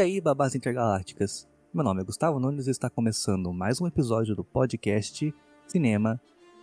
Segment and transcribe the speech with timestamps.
[0.00, 1.46] E aí, babás intergalácticas?
[1.74, 5.30] Meu nome é Gustavo Nunes e está começando mais um episódio do podcast
[5.66, 6.18] Cinema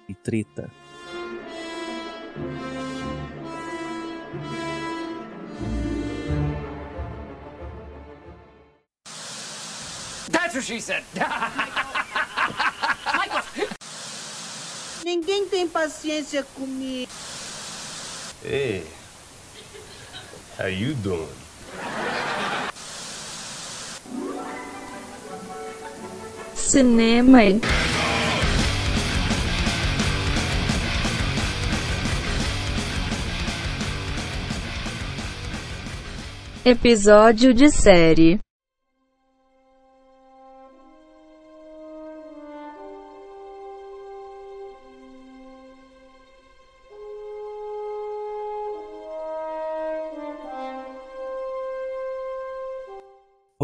[0.10, 0.72] e Treta.
[10.32, 11.04] That's what she said.
[15.06, 17.12] Ninguém tem paciência comigo.
[18.44, 18.84] Hey,
[20.58, 21.47] how you doing?
[26.68, 27.40] Cinema
[36.66, 38.38] Episódio de série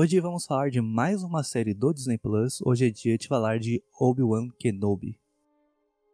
[0.03, 2.61] Hoje vamos falar de mais uma série do Disney Plus.
[2.65, 5.17] Hoje é dia de falar de Obi-Wan Kenobi.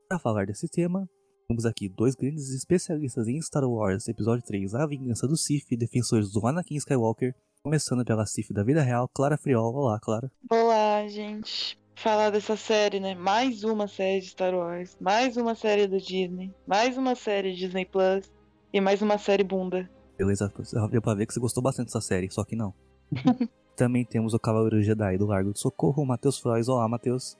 [0.08, 1.10] Para falar desse tema,
[1.48, 6.32] temos aqui dois grandes especialistas em Star Wars, episódio 3, A Vingança do Sith, defensores
[6.32, 9.74] do Anakin Skywalker, começando pela Sith da vida real, Clara Friol.
[9.74, 10.32] Olá, Clara.
[10.52, 11.76] Olá, gente.
[11.96, 13.16] Falar dessa série, né?
[13.16, 17.88] Mais uma série de Star Wars, mais uma série do Disney, mais uma série Disney
[17.88, 18.32] Plus
[18.72, 19.90] e mais uma série bunda.
[20.16, 20.54] Beleza,
[20.92, 22.72] deu pra ver que você gostou bastante dessa série, só que não.
[23.80, 26.68] Também temos o Cavaleiro Jedi do Largo do Socorro, Matheus Frois.
[26.68, 27.38] Olá, Matheus.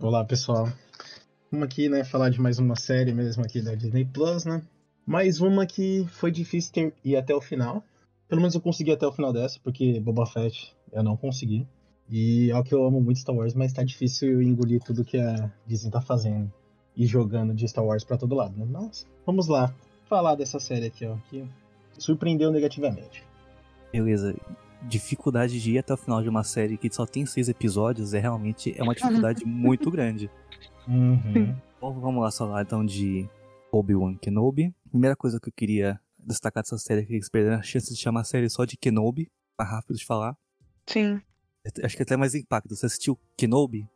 [0.00, 0.68] Olá, pessoal.
[1.48, 4.64] Vamos aqui, né, falar de mais uma série mesmo aqui da Disney Plus, né?
[5.06, 7.84] Mais uma que foi difícil ter, ir até o final.
[8.26, 11.64] Pelo menos eu consegui até o final dessa, porque Boba Fett eu não consegui.
[12.10, 15.18] E é o que eu amo muito Star Wars, mas tá difícil engolir tudo que
[15.18, 16.52] a Disney tá fazendo
[16.96, 18.66] e jogando de Star Wars pra todo lado, né?
[18.68, 19.72] Mas vamos lá,
[20.08, 21.48] falar dessa série aqui, ó, que
[21.96, 23.22] surpreendeu negativamente.
[23.92, 24.34] Beleza.
[24.82, 28.20] Dificuldade de ir até o final de uma série que só tem seis episódios é
[28.20, 30.30] realmente é uma dificuldade muito grande.
[30.86, 31.56] Uhum.
[31.80, 33.28] Bom, vamos lá falar então de
[33.72, 34.74] Obi-Wan Kenobi.
[34.90, 38.00] Primeira coisa que eu queria destacar dessa série é que eles perderam a chance de
[38.00, 39.30] chamar a série só de Kenobi.
[39.58, 40.36] Mais rápido de falar.
[40.86, 41.20] Sim.
[41.82, 42.74] Acho que até mais impacto.
[42.74, 43.88] Você assistiu Kenobi?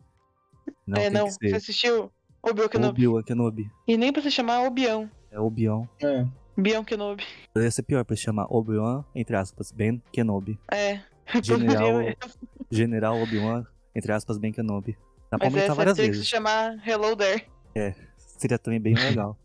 [0.89, 1.31] é, tem não.
[1.31, 2.11] Você assistiu
[2.43, 3.07] Obi-Wan Kenobi.
[3.07, 3.71] Obi-Wan Kenobi.
[3.87, 5.11] E nem pra se chamar Obião.
[5.31, 5.87] É Obi-Wan.
[6.03, 6.27] É,
[6.57, 7.25] Bião Kenobi.
[7.53, 10.59] Poderia ser pior pra se chamar Obi-Wan, entre aspas, Ben Kenobi.
[10.73, 11.01] É.
[11.43, 12.17] General.
[12.71, 14.97] General Obi-Wan, entre aspas, Ben Kenobi.
[15.31, 16.29] Dá pra Mas aumentar essa várias teria que se vezes.
[16.29, 17.47] chamar Hello There.
[18.17, 19.39] Seria também bem legal.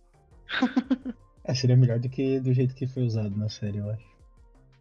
[1.44, 4.06] é, seria melhor do que do jeito que foi usado na série, eu acho.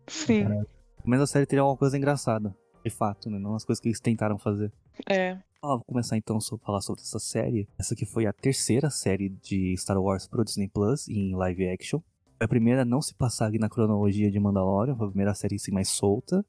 [0.06, 0.44] Sim.
[0.44, 0.66] Pelo
[1.04, 2.54] menos a série teria alguma coisa engraçada.
[2.84, 3.38] De fato, né?
[3.38, 4.70] Não as coisas que eles tentaram fazer.
[5.08, 5.38] É.
[5.62, 7.66] Ah, vou começar então a falar sobre essa série.
[7.78, 12.00] Essa aqui foi a terceira série de Star Wars pro Disney Plus em live action.
[12.44, 15.72] A primeira a não se passar na cronologia de Mandalorian, foi a primeira série assim
[15.72, 16.44] mais solta.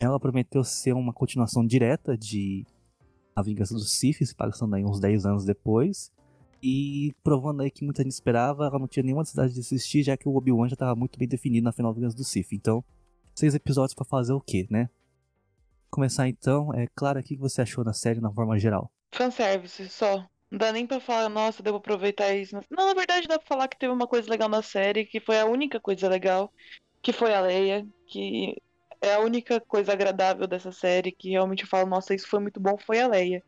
[0.00, 2.66] Ela prometeu ser uma continuação direta de
[3.34, 6.10] A Vingança do Sith, se passando aí uns 10 anos depois.
[6.60, 10.16] E provando aí que muita gente esperava, ela não tinha nenhuma necessidade de assistir, já
[10.16, 12.52] que o Obi-Wan já estava muito bem definido na final da Vingança do Sith.
[12.52, 12.82] Então,
[13.32, 14.90] seis episódios pra fazer o quê, né?
[15.88, 18.90] Começar então, é claro, o que você achou da série na forma geral?
[19.14, 20.26] Fanservice só.
[20.50, 22.56] Não dá nem pra falar, nossa, devo aproveitar isso.
[22.70, 25.38] Não, na verdade dá pra falar que teve uma coisa legal na série, que foi
[25.38, 26.52] a única coisa legal,
[27.02, 28.56] que foi a Leia, que
[29.00, 32.60] é a única coisa agradável dessa série, que realmente eu falo, nossa, isso foi muito
[32.60, 33.42] bom, foi a Leia.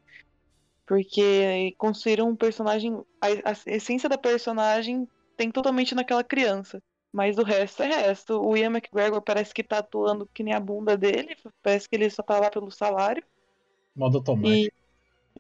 [0.87, 6.83] Porque construíram um personagem, a, a essência da personagem tem totalmente naquela criança.
[7.13, 8.41] Mas o resto é resto.
[8.41, 12.11] O Ian McGregor parece que tá atuando que nem a bunda dele, parece que ele
[12.11, 13.23] só tá lá pelo salário.
[13.95, 14.77] Modo automático.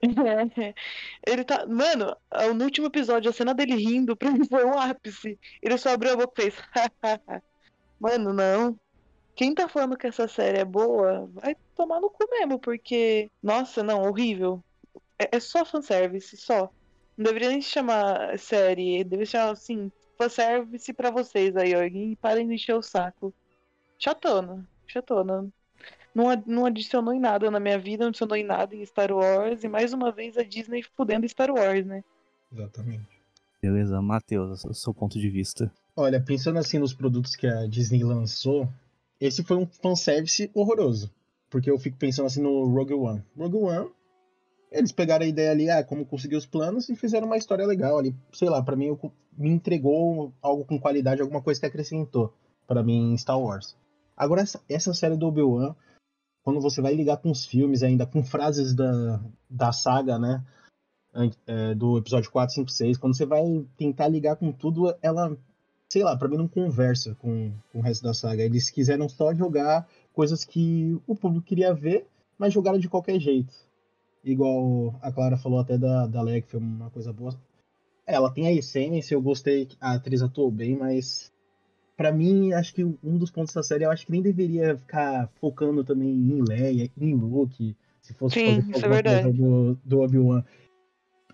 [1.26, 1.66] Ele tá.
[1.66, 2.16] Mano,
[2.54, 5.38] no último episódio, a cena dele rindo pra mim foi um ápice.
[5.62, 6.62] Ele só abriu a boca e fez.
[7.99, 8.78] Mano, não.
[9.35, 13.31] Quem tá falando que essa série é boa, vai tomar no cu mesmo, porque.
[13.43, 14.62] Nossa, não, horrível.
[15.19, 16.70] É, é só fanservice, só.
[17.17, 21.82] Não deveria nem se chamar série, deveria se chamar assim, fanservice pra vocês aí, ó.
[21.82, 23.34] E parem de encher o saco.
[23.99, 25.52] Chatona, chatona
[26.19, 29.62] não, não adicionou em nada na minha vida, não adicionou em nada em Star Wars,
[29.62, 32.03] e mais uma vez a Disney fudendo Star Wars, né?
[32.53, 33.06] Exatamente.
[33.62, 35.73] Beleza, Matheus, o seu ponto de vista.
[35.97, 38.69] Olha, pensando assim nos produtos que a Disney lançou,
[39.20, 41.12] esse foi um fanservice horroroso.
[41.50, 43.25] Porque eu fico pensando assim no Rogue One.
[43.37, 43.91] Rogue One,
[44.70, 47.99] eles pegaram a ideia ali, ah, como conseguir os planos e fizeram uma história legal
[47.99, 48.15] ali.
[48.32, 52.35] Sei lá, pra mim eu- me entregou algo com qualidade, alguma coisa que acrescentou
[52.67, 53.75] pra mim em Star Wars.
[54.17, 55.75] Agora, essa, essa série do Obi-Wan,
[56.48, 60.42] quando você vai ligar com os filmes ainda, com frases da, da saga, né?
[61.46, 65.36] é, do episódio 4, 5, 6, quando você vai tentar ligar com tudo, ela
[65.90, 68.42] sei lá, pra mim não conversa com, com o resto da saga.
[68.42, 72.06] Eles quiseram só jogar coisas que o público queria ver,
[72.38, 73.52] mas jogaram de qualquer jeito.
[74.24, 77.38] Igual a Clara falou até da, da Leia, que foi uma coisa boa.
[78.06, 81.30] Ela tem a essência, eu gostei, a atriz atuou bem, mas
[81.98, 85.28] Pra mim, acho que um dos pontos da série, eu acho que nem deveria ficar
[85.40, 89.36] focando também em Leia, em Luke, se fosse Sim, fazer é alguma coisa verdade.
[89.36, 90.44] do, do Obi-Wan.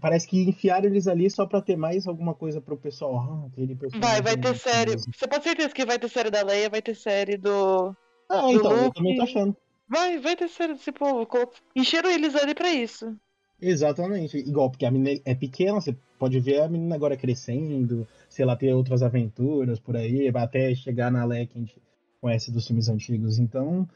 [0.01, 3.51] Parece que enfiaram eles ali só pra ter mais alguma coisa pro pessoal.
[3.53, 4.93] Ah, Vai, vai ter série.
[4.93, 5.11] famoso.
[5.15, 7.95] Você pode ter certeza que vai ter série da Leia, vai ter série do.
[8.31, 8.97] Ah, então, eu Luke.
[8.97, 9.55] também tô achando.
[9.87, 11.29] Vai, vai ter série desse povo.
[11.77, 13.15] Encheram eles ali pra isso.
[13.61, 14.39] Exatamente.
[14.39, 18.57] Igual, porque a menina é pequena, você pode ver a menina agora crescendo, sei lá,
[18.57, 21.81] ter outras aventuras por aí, até chegar na Leia que a gente
[22.21, 23.39] conhece dos filmes antigos.
[23.39, 23.89] Então,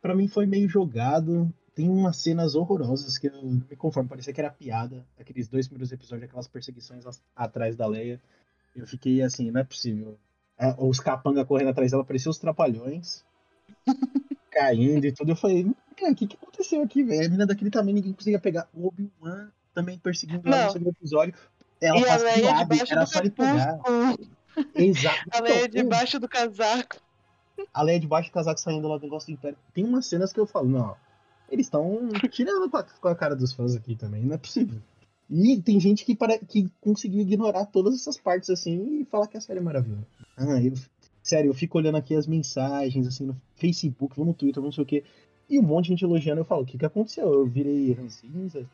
[0.00, 1.52] pra mim foi meio jogado.
[1.74, 5.06] Tem umas cenas horrorosas que eu não me conformo, parecia que era piada.
[5.18, 7.04] Aqueles dois primeiros episódios, aquelas perseguições
[7.34, 8.20] atrás da Leia.
[8.76, 10.18] Eu fiquei assim, não é possível.
[10.78, 13.24] Os capanga correndo atrás dela, pareciam os trapalhões.
[14.52, 15.32] caindo e tudo.
[15.32, 15.74] Eu falei, cara,
[16.10, 17.20] o que, que aconteceu aqui, velho?
[17.20, 18.68] A menina daquele tamanho, ninguém conseguia pegar.
[18.74, 20.66] O Obi-Wan também perseguindo ela Não.
[20.66, 21.34] no segundo episódio.
[21.80, 23.80] Ela e faz piada, era só ele pegar.
[24.74, 25.30] Exato.
[25.32, 26.96] A Leia Então, debaixo do casaco.
[27.72, 29.58] a Leia debaixo do casaco saindo lá do negócio do Império.
[29.74, 30.96] Tem umas cenas que eu falo, não,
[31.50, 34.80] eles estão tirando com a, cara dos fãs aqui também, não é possível.
[35.30, 36.38] E tem gente que, pare...
[36.40, 40.06] que conseguiu ignorar todas essas partes assim e falar que a série é maravilhosa.
[40.36, 40.74] Ah, eu...
[41.22, 44.86] Sério, eu fico olhando aqui as mensagens, assim, no Facebook, no Twitter, não sei o
[44.86, 45.04] quê.
[45.52, 47.30] E um monte de gente elogiando, eu falo, o que que aconteceu?
[47.30, 48.64] Eu virei rancinza?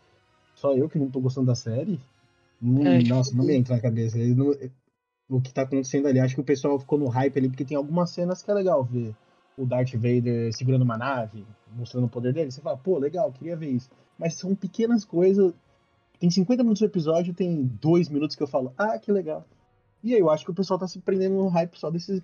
[0.54, 1.98] Só eu que não tô gostando da série?
[2.62, 4.16] Hum, É, nossa, não me entra na cabeça.
[4.16, 4.54] Não-
[5.28, 7.76] O que tá acontecendo ali, acho que o pessoal ficou no hype ali, porque tem
[7.76, 9.12] algumas cenas que é legal ver.
[9.58, 11.44] O Darth Vader segurando uma nave,
[11.76, 12.52] mostrando o poder dele.
[12.52, 13.90] Você fala, pô, legal, queria ver isso.
[14.16, 15.52] Mas são pequenas coisas.
[16.20, 19.44] Tem 50 minutos do episódio, tem 2 minutos que eu falo, ah, que legal.
[20.02, 22.22] E aí eu acho que o pessoal tá se prendendo no hype só desses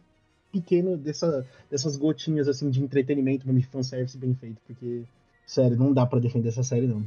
[0.54, 4.60] pequenos, dessa, dessas gotinhas assim de entretenimento, mesmo de fanservice bem feito.
[4.66, 5.02] Porque,
[5.46, 7.04] sério, não dá pra defender essa série, não.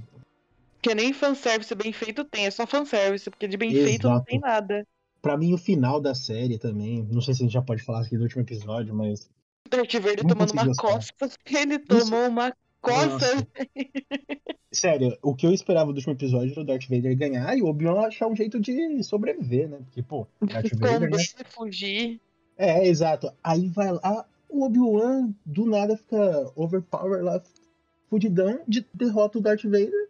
[0.82, 4.26] Que nem fanservice bem feito tem, é só fanservice, porque de bem feito não Exato.
[4.26, 4.86] tem nada.
[5.22, 8.02] Pra mim, o final da série também, não sei se a gente já pode falar
[8.02, 9.30] aqui do último episódio, mas.
[9.70, 10.82] Darth Vader tomando uma gostar.
[10.82, 11.14] coça.
[11.50, 13.08] Ele tomou uma coça.
[13.08, 13.48] Nossa.
[14.72, 17.68] Sério, o que eu esperava do último episódio era o Darth Vader ganhar e o
[17.68, 19.78] Obi-Wan achar um jeito de sobreviver, né?
[19.78, 21.18] Porque, pô, Darth Vader, né?
[21.48, 22.20] Fugir.
[22.58, 23.32] É, exato.
[23.44, 27.42] Aí vai lá, o Obi-Wan do nada fica overpower lá,
[28.10, 30.10] fudidão, de, derrota o Darth Vader.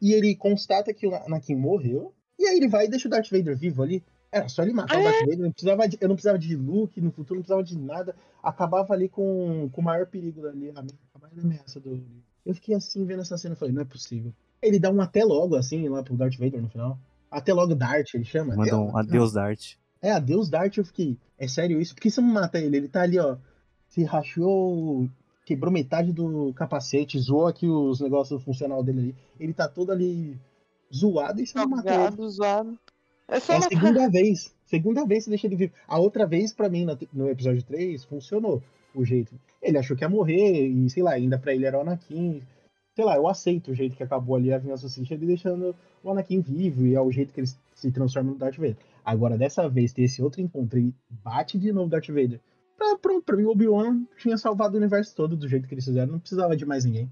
[0.00, 2.12] E ele constata que o Anakin morreu.
[2.38, 4.02] E aí ele vai e deixa o Darth Vader vivo ali.
[4.30, 5.38] Era só ele matar o Darth Vader.
[5.40, 8.14] Não precisava de- eu não precisava de Luke no futuro, não precisava de nada.
[8.42, 12.00] Acabava ali com, com o maior perigo ali, a, maior ameaça do.
[12.46, 14.32] Eu fiquei assim vendo essa cena e falei, não é possível.
[14.62, 16.98] Ele dá um até logo, assim, lá pro Darth Vader no final.
[17.30, 18.54] Até logo Dart, ele chama.
[18.54, 19.74] Manda um adeus, Dart.
[20.00, 21.16] É, adeus Dart, eu fiquei.
[21.38, 21.94] É sério isso?
[21.94, 22.76] Por que você não mata ele?
[22.76, 23.36] Ele tá ali, ó.
[23.88, 25.08] Se rachou.
[25.44, 29.14] Quebrou metade do capacete, zoou aqui os negócios funcional dele ali.
[29.40, 30.36] Ele tá todo ali
[30.94, 32.28] zoado e você não mata ele.
[32.28, 32.78] Zoado.
[33.26, 33.68] É só É a matar.
[33.74, 34.54] segunda vez.
[34.66, 35.72] Segunda vez você deixa ele vivo.
[35.86, 38.62] A outra vez, pra mim, no episódio 3, funcionou
[38.94, 39.34] o jeito.
[39.62, 42.42] Ele achou que ia morrer, e sei lá, ainda pra ele era o Anakin.
[42.94, 46.10] Sei lá, eu aceito o jeito que acabou ali a vingança Sith, ele deixando o
[46.10, 48.76] Anakin vivo, e é o jeito que ele se transforma no Darth Vader.
[49.10, 52.38] Agora, dessa vez, ter esse outro encontro e bate de novo o Darth Vader.
[52.76, 55.86] Pra, pronto, pra mim, o Obi-Wan tinha salvado o universo todo do jeito que eles
[55.86, 57.10] fizeram, não precisava de mais ninguém.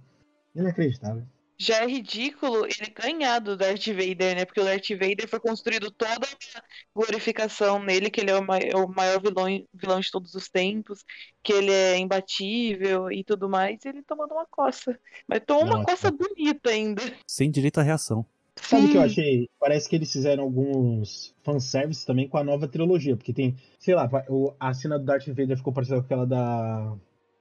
[0.54, 1.22] Inacreditável.
[1.58, 4.44] Já é ridículo ele ganhar do Darth Vader, né?
[4.44, 6.62] Porque o Darth Vader foi construído toda a
[6.94, 11.02] glorificação nele, que ele é o, mai- o maior vilão, vilão de todos os tempos,
[11.42, 15.00] que ele é imbatível e tudo mais, e ele tomando uma coça.
[15.26, 17.02] Mas tomou uma coça bonita ainda.
[17.26, 18.26] Sem direito à reação.
[18.58, 19.48] Sabe o que eu achei?
[19.60, 24.08] Parece que eles fizeram alguns fanservices também com a nova trilogia, porque tem, sei lá,
[24.58, 26.96] a cena do Darth Vader ficou parecida com aquela da.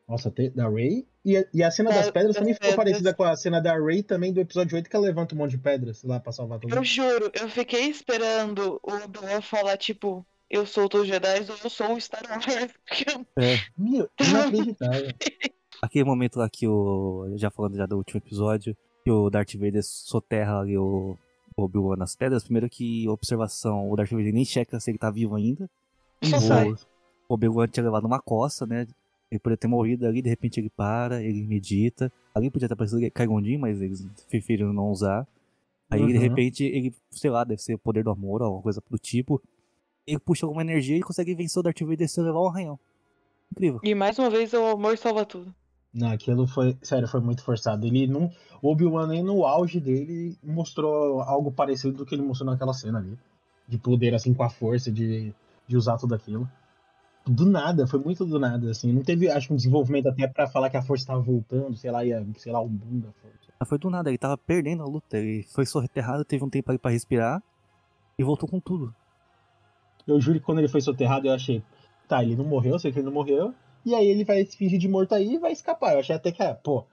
[0.07, 1.07] Nossa, da Rey.
[1.25, 2.75] E, a- e a cena É, das pedras também ficou pedras.
[2.85, 5.51] parecida com a cena da Rey também do episódio 8, que ela levanta um monte
[5.51, 6.85] de pedras lá pra salvar todo Eu mundo.
[6.85, 11.93] juro, eu fiquei esperando o Obi-Wan falar, tipo, eu sou o Jedi ou eu sou
[11.95, 12.45] o Star Wars.
[13.07, 15.07] Eu- É, Meu, inacreditável.
[15.81, 17.33] aquele momento lá que o.
[17.37, 21.15] Já falando já do último episódio, que o Darth Vader soterra ali o
[21.57, 22.43] o Obi-Wan nas pedras.
[22.43, 25.69] Primeiro que observação, o Darth Vader nem checa se ele tá vivo ainda.
[26.21, 26.71] O,
[27.29, 28.85] o Obi-Wan tinha levado uma coça, né?
[29.31, 32.11] Ele poderia ter morrido ali, de repente ele para, ele medita.
[32.33, 35.25] Ali podia ter aparecido Qui-Gon mas eles preferiram não usar.
[35.89, 36.19] Aí, de Uhum.
[36.19, 39.41] repente, ele, sei lá, deve ser o poder do amor, alguma coisa do tipo.
[40.05, 42.79] Ele puxa alguma energia e consegue vencer o Darth Vader sem levar um arranhão.
[43.51, 43.79] Incrível.
[43.81, 45.55] E mais uma vez, o amor salva tudo.
[45.95, 46.77] Não, aquilo foi.
[46.81, 47.87] Sério, foi muito forçado.
[47.87, 48.29] Ele não.
[48.61, 52.99] O Obi-Wan nem no auge dele mostrou algo parecido do que ele mostrou naquela cena
[52.99, 53.17] ali.
[53.65, 55.33] De poder, assim, com a força, de,
[55.65, 56.49] de usar tudo aquilo.
[57.25, 58.91] do nada, foi muito do nada, assim.
[58.91, 62.03] Não teve, acho, um desenvolvimento até pra falar que a força tava voltando, sei lá,
[62.03, 63.53] ia, sei lá, o boom da força.
[63.57, 65.17] Mas foi do nada, ele tava perdendo a luta.
[65.17, 67.41] Ele foi soterrado, teve um tempo ali pra respirar
[68.19, 68.93] e voltou com tudo.
[70.05, 71.63] Eu juro que quando ele foi soterrado, eu achei,
[72.07, 73.53] tá, ele não morreu, sei que ele não morreu,
[73.85, 75.93] e aí ele vai se fingir de morto aí e vai escapar.
[75.93, 76.85] Eu achei até que, ah, pô,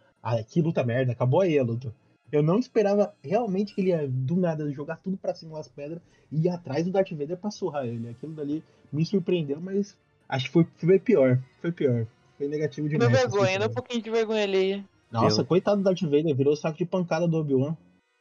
[0.48, 1.92] que luta merda, acabou aí a luta.
[2.30, 6.00] Eu não esperava realmente que ele ia, do nada, jogar tudo pra cima das pedras
[6.30, 8.08] e ir atrás do Darth Vader pra surrar ele.
[8.08, 9.96] Aquilo dali me surpreendeu, mas
[10.28, 11.38] acho que foi, foi pior.
[11.60, 12.06] Foi pior.
[12.38, 13.10] Foi negativo demais.
[13.10, 14.84] vergonha, deu um pouquinho de vergonha ali.
[15.10, 17.76] Nossa, coitado do Darth Vader, virou saco de pancada do Obi-Wan.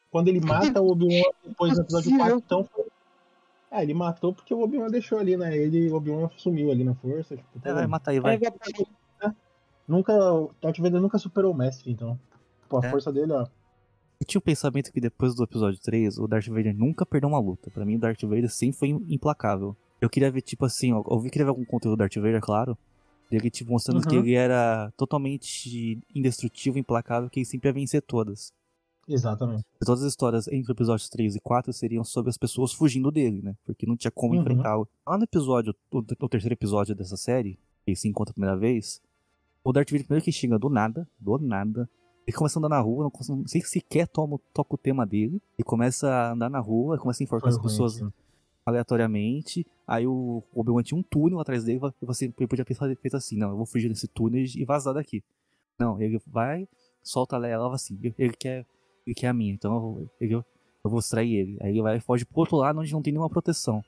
[0.10, 2.42] Quando ele mata o Obi-Wan depois do episódio Possível.
[2.42, 2.91] 4, então foi.
[3.72, 5.56] É, ele matou porque o Obi-Wan deixou ali, né?
[5.58, 7.38] Ele, o Obi-Wan sumiu ali na força.
[7.38, 8.38] Tipo, É, vai matar aí, vai.
[8.38, 9.34] vai pra-
[9.88, 10.14] Nunca.
[10.14, 12.20] O Darth Vader nunca superou o mestre, então.
[12.70, 12.90] Pô, a É.
[12.90, 13.42] força dele, ó.
[14.20, 17.40] Eu tinha o pensamento que depois do episódio 3, o Darth Vader nunca perdeu uma
[17.40, 17.72] luta.
[17.72, 19.76] Pra mim, o Darth Vader sempre foi implacável.
[20.00, 22.40] Eu queria ver, tipo assim, ó, eu vi- queria ver algum conteúdo do Darth Vader,
[22.42, 22.78] claro.
[23.32, 24.22] Ele, tipo, mostrando que Uhum.
[24.24, 28.54] ele era totalmente indestrutível, implacável, que ele sempre ia vencer todas.
[29.08, 29.66] Exatamente.
[29.82, 33.42] E todas as histórias entre episódios 3 e 4 seriam sobre as pessoas fugindo dele,
[33.42, 33.56] né?
[33.66, 34.42] Porque não tinha como Uhum.
[34.42, 34.88] enfrentá-lo.
[35.06, 39.02] Lá no episódio, o, terceiro episódio dessa série, que ele se encontra a primeira vez,
[39.64, 41.90] o Darth Vader primeiro que chega do nada, do nada.
[42.28, 45.42] Ele começa a andar na rua, não, sei se sequer toma, toca o tema dele.
[45.58, 48.12] E começa a andar na rua, começa a enforcar as pessoas assim.
[48.66, 49.66] aleatoriamente.
[49.88, 53.50] Aí o Obi-Wan tinha um túnel atrás dele e você podia ter feito assim, não,
[53.50, 55.24] eu vou fugir desse túnel e vazar daqui.
[55.80, 56.68] Não, ele vai,
[57.04, 58.66] solta ela, ela assim, ele quer,
[59.06, 60.44] ele quer a minha, então eu, vou- ele- eu
[60.90, 61.58] vou extrair ele.
[61.62, 63.84] Aí ele vai e foge pro outro lado onde não tem nenhuma proteção.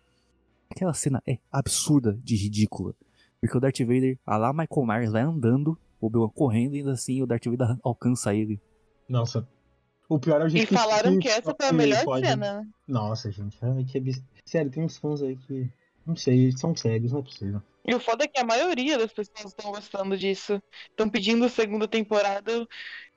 [0.69, 2.93] Aquela cena é absurda de ridícula.
[3.39, 6.93] Porque o Darth Vader, a lá Michael Myers, vai andando, o Obi-Wan correndo e ainda
[6.93, 8.59] assim o Darth Vader alcança ele.
[9.07, 9.47] Nossa.
[10.09, 12.67] O pior é o jeito E falaram que essa foi a melhor pode- cena.
[12.87, 13.57] Nossa, gente.
[13.89, 15.69] que abs- Sério, tem uns fãs aí que.
[16.05, 17.61] Não sei, são cegos, não é possível.
[17.85, 20.61] E o foda é que a maioria das pessoas estão gostando disso.
[20.89, 22.65] Estão pedindo segunda temporada.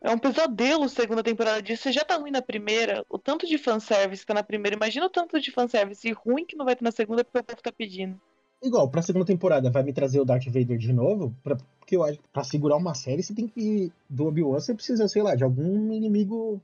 [0.00, 1.84] É um pesadelo segunda temporada disso.
[1.84, 3.04] Você já tá ruim na primeira.
[3.08, 4.76] O tanto de fanservice que tá na primeira.
[4.76, 7.62] Imagina o tanto de fanservice ruim que não vai ter na segunda porque o povo
[7.62, 8.20] tá pedindo.
[8.62, 11.32] Igual, pra segunda temporada, vai me trazer o Darth Vader de novo?
[11.42, 13.92] Pra, porque eu acho que pra segurar uma série, você tem que.
[14.08, 16.60] Do Obi-Wan, você precisa, sei lá, de algum inimigo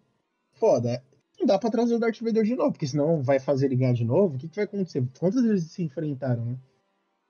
[0.54, 1.02] foda.
[1.38, 3.92] Não dá pra trazer o Darth Vader de novo, porque senão vai fazer ele ganhar
[3.92, 4.34] de novo.
[4.34, 5.04] O que, que vai acontecer?
[5.18, 6.56] Quantas vezes se enfrentaram, né?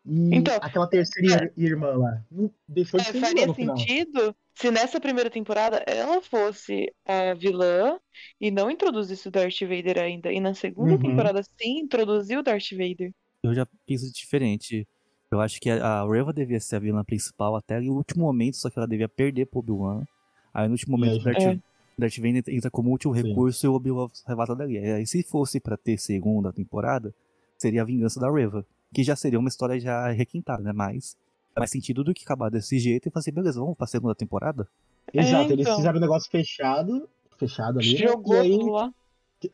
[0.05, 3.55] E Então, aquela terceira ir- irmã lá, não deixou É, de ser vilã faria no
[3.55, 3.77] final.
[3.77, 7.99] sentido se nessa primeira temporada ela fosse a vilã
[8.41, 10.33] e não introduzisse o Darth Vader ainda.
[10.33, 10.99] E na segunda Uhum.
[10.99, 13.13] temporada sim introduziu o Darth Vader.
[13.45, 14.87] Eu já penso diferente.
[15.31, 18.69] Eu acho que a Reva devia ser a vilã principal até o último momento, só
[18.69, 20.05] que ela devia perder pro Obi-Wan.
[20.53, 21.59] Aí no último momento o Darth, É.
[21.99, 23.23] Darth Vader entra como último Sim.
[23.29, 24.77] recurso e o Obi-Wan arrebata dali.
[24.79, 27.15] Aí se fosse pra ter segunda temporada,
[27.57, 28.67] seria a vingança da Reva.
[28.93, 30.73] Que já seria uma história já requintada, né?
[30.73, 31.17] Mas
[31.55, 34.67] faz mais sentido do que acabar desse jeito e fazer, beleza, vamos pra segunda temporada?
[35.13, 35.77] Exato, É, eles então.
[35.77, 37.09] fizeram um negócio fechado,
[37.39, 37.99] fechado ali, né?
[37.99, 38.93] Jogou e aí lá.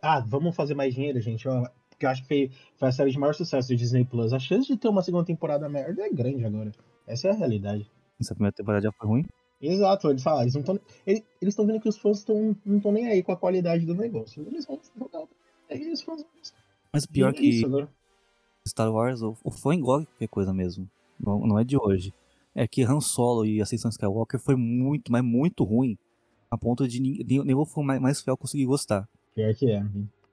[0.02, 1.48] Ah, vamos fazer mais dinheiro, gente.
[1.48, 4.32] Ó, porque eu acho que foi, foi a série de maior sucesso do Disney Plus.
[4.32, 6.72] A chance de ter uma segunda temporada merda é grande agora.
[7.06, 7.90] Essa é a realidade.
[8.20, 9.24] Essa primeira temporada já foi ruim.
[9.60, 10.78] Exato, eles falam, eles não estão.
[11.04, 13.94] Eles estão vendo que os fãs tão, não estão nem aí com a qualidade do
[13.94, 14.46] negócio.
[14.46, 15.24] Eles vão jogar.
[15.70, 16.24] Aí os fãs.
[16.92, 17.88] Mas pior E é que isso agora.
[18.68, 20.88] Star Wars, o, o fã engole qualquer coisa mesmo.
[21.18, 22.12] Não, não é de hoje.
[22.54, 25.96] É que Han Solo e Ascensão Skywalker foi muito, mas muito ruim.
[26.50, 29.08] A ponto de o fã mais, mais fiel conseguir gostar.
[29.34, 29.84] Pior que é.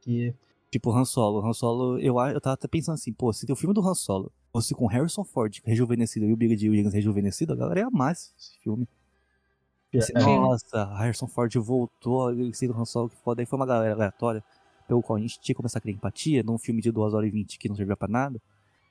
[0.02, 0.34] Que
[0.76, 1.46] Tipo, Han Solo.
[1.46, 4.30] Han Solo, eu, eu tava até pensando assim, pô, se o filme do Han Solo
[4.52, 8.12] fosse com Harrison Ford rejuvenescido e o Billy Dee Williams rejuvenescido, a galera ia amar
[8.12, 8.86] esse esse filme.
[9.96, 13.42] Assim, é, Nossa, Harrison Ford voltou, ele sendo Han Solo, que foda.
[13.42, 14.44] Aí foi uma galera aleatória,
[14.88, 17.28] pelo qual a gente tinha que começar a criar empatia, num filme de 2 horas
[17.28, 18.42] e 20 que não servia pra nada.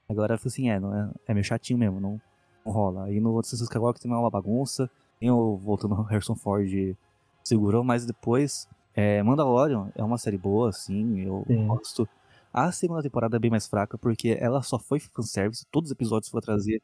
[0.08, 2.20] Agora foi assim, é, não é, é meio chatinho mesmo, não,
[2.64, 3.04] não rola.
[3.04, 6.96] Aí no Assassin's Skywalker tem uma bagunça, tem o voltando Harrison Ford
[7.42, 11.66] segurou, mas depois, é, Mandalorian é uma série boa, assim, eu Sim.
[11.66, 12.08] gosto.
[12.52, 16.30] A segunda temporada é bem mais fraca, porque ela só foi fanservice, todos os episódios
[16.30, 16.82] foram trazer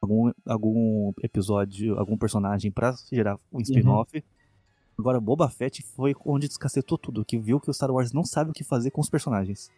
[0.00, 4.22] algum, algum episódio, algum personagem pra gerar um spin-off.
[4.98, 8.50] Agora, Boba Fett foi onde descacetou tudo, que viu que o Star Wars não sabe
[8.50, 9.70] o que fazer com os personagens.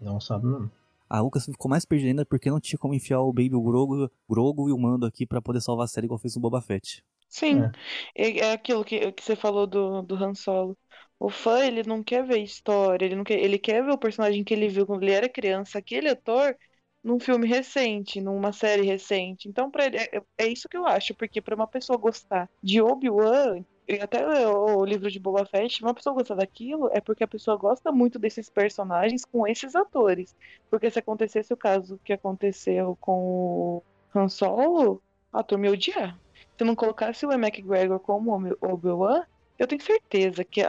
[0.00, 0.70] não sabe, não.
[1.08, 4.10] A Lucas ficou mais perdida ainda porque não tinha como enfiar o Baby o Grogu,
[4.28, 7.02] Grogu e o Mando aqui pra poder salvar a série igual fez o Boba Fett.
[7.28, 7.72] Sim, É.
[8.14, 10.78] é, é aquilo que, que você falou do, do Han Solo.
[11.18, 14.44] O fã, ele não quer ver história, ele não quer, ele quer ver o personagem
[14.44, 16.56] que ele viu quando ele era criança, aquele ator,
[17.02, 19.48] num filme recente, numa série recente.
[19.48, 22.80] Então, pra ele, é, é isso que eu acho, porque pra uma pessoa gostar de
[22.80, 23.64] Obi-Wan,
[24.00, 27.56] até o, o livro de Boba Fett, uma pessoa gostar daquilo é porque a pessoa
[27.56, 30.34] gosta muito desses personagens com esses atores.
[30.70, 33.82] Porque se acontecesse o caso que aconteceu com o
[34.14, 36.18] Han Solo, a turma ia odiar.
[36.56, 39.24] Se não colocasse o Ian McGregor como Obi- Obi-Wan,
[39.58, 40.62] eu tenho certeza que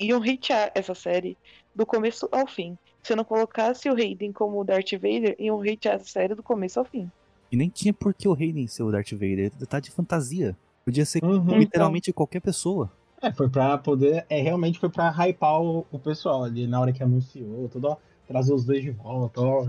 [0.00, 1.36] iam hatear essa série
[1.74, 2.78] do começo ao fim.
[3.02, 6.78] Se não colocasse o Hayden como o Darth Vader, iam hatear essa série do começo
[6.78, 7.10] ao fim.
[7.52, 9.50] E nem tinha por que o Hayden ser o Darth Vader.
[9.68, 10.56] Tá de fantasia.
[10.84, 11.58] Podia ser Uhum.
[11.58, 12.90] literalmente qualquer pessoa.
[13.22, 14.26] É, foi pra poder.
[14.28, 17.96] É, realmente foi pra hypar o, o pessoal ali na hora que anunciou, tudo, ó,
[18.28, 19.66] trazer os dois de volta, ó,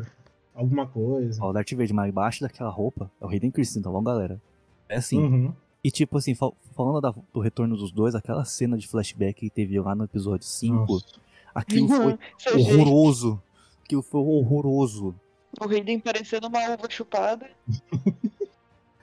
[0.53, 1.41] alguma coisa.
[1.43, 4.41] Ó, o Darth Vader, mas embaixo daquela roupa é o Hayden Christensen, tá bom, galera?
[4.89, 5.17] É assim.
[5.19, 5.53] Uhum.
[5.83, 9.49] E tipo assim, fal- falando da- do retorno dos dois, aquela cena de flashback que
[9.49, 11.05] teve lá no episódio 5, Nossa.
[11.53, 12.57] aquilo foi CG.
[12.73, 13.41] horroroso.
[13.85, 15.15] Aquilo foi horroroso.
[15.61, 17.47] O Hayden parecendo uma uva chupada.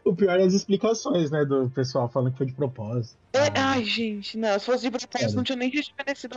[0.05, 3.17] O pior é as explicações, né, do pessoal falando que foi de propósito.
[3.33, 4.59] É, ai, gente, não.
[4.59, 5.37] Se fosse de propósito, Sério.
[5.37, 6.37] não tinha nem rejuvenescido.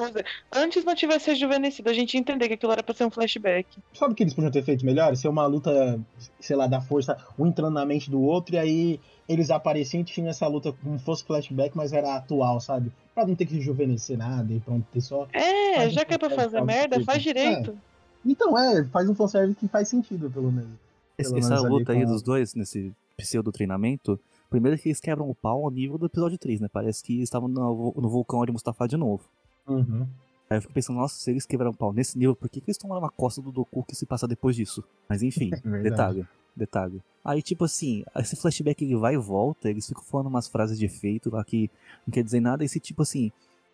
[0.54, 3.68] Antes não tivesse rejuvenescido, a gente ia entender que aquilo era pra ser um flashback.
[3.94, 5.16] Sabe o que eles podiam ter feito melhor?
[5.16, 6.00] Ser uma luta,
[6.40, 10.04] sei lá, da força, um entrando na mente do outro, e aí eles apareciam e
[10.04, 12.92] tinham essa luta como fosse flashback, mas era atual, sabe?
[13.16, 15.28] Pra não ter que rejuvenescer nada e pronto, ter só.
[15.34, 17.76] É, Faz já um que é pra fazer merda, faz direito.
[18.24, 20.70] Então, é, faz um fanservice que faz sentido, pelo menos.
[21.18, 24.20] Pelo essa menos luta aí com- dos dois, nesse pseudo treinamento,
[24.50, 26.68] primeiro que eles quebram o pau ao nível do episódio 3, né?
[26.72, 29.24] Parece que estavam no, no vulcão de Mustafa de novo.
[29.68, 30.08] Uhum.
[30.50, 32.70] Aí eu fico pensando, nossa, se eles quebraram o pau nesse nível, por que, que
[32.70, 34.84] eles tomaram uma costa do Doku que se passa depois disso?
[35.10, 35.84] Mas enfim, Verdade.
[35.84, 37.04] detalhe, detalhe.
[37.24, 40.86] Aí, tipo assim, esse flashback ele vai e volta, eles ficam falando umas frases de
[40.86, 41.72] efeito lá que
[42.06, 43.32] não quer dizer nada, esse tipo assim.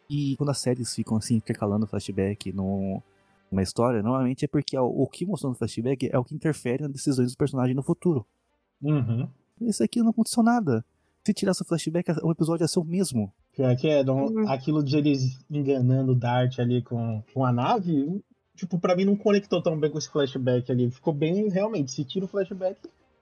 [0.10, 3.02] E quando as séries ficam assim, intercalando flashback no,
[3.52, 6.84] numa história, normalmente é porque o, o que mostrou no flashback é o que interfere
[6.84, 8.26] nas decisões dos personagens no futuro.
[8.82, 9.28] Uhum.
[9.62, 10.84] Isso aqui não aconteceu nada.
[11.26, 13.32] Se tirasse o flashback, o episódio ia ser o mesmo.
[13.56, 14.50] Pior que é, Dom, Uhum.
[14.50, 18.24] aquilo de eles enganando o Dart ali com, com a nave,
[18.56, 20.90] tipo, pra mim não conectou tão bem com esse flashback ali.
[20.90, 22.80] Ficou bem, realmente, se tira o flashback,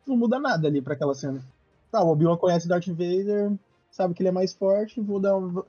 [0.08, 1.44] não muda nada ali pra aquela cena.
[1.92, 3.52] Tá, o Obi-Wan conhece o Darth Vader,
[3.92, 5.64] sabe que ele é mais forte, vou dar um...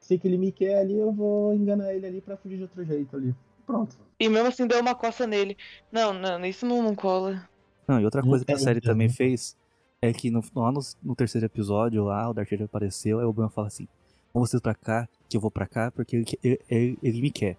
[0.00, 2.82] Sei que ele me quer ali, eu vou enganar ele ali pra fugir de outro
[2.84, 3.34] jeito ali.
[3.66, 3.96] Pronto.
[4.18, 5.56] E mesmo assim deu uma coça nele.
[5.92, 7.48] Não, não, isso não, não cola.
[7.90, 9.56] Não, e outra coisa que a série também fez
[10.02, 13.28] é que no, lá no, no terceiro episódio, lá, o Darth Vader apareceu, aí o
[13.30, 13.88] Obi-Wan fala assim,
[14.32, 17.30] vamos vocês pra cá, que eu vou pra cá, porque ele, ele, ele- ele me
[17.30, 17.56] quer.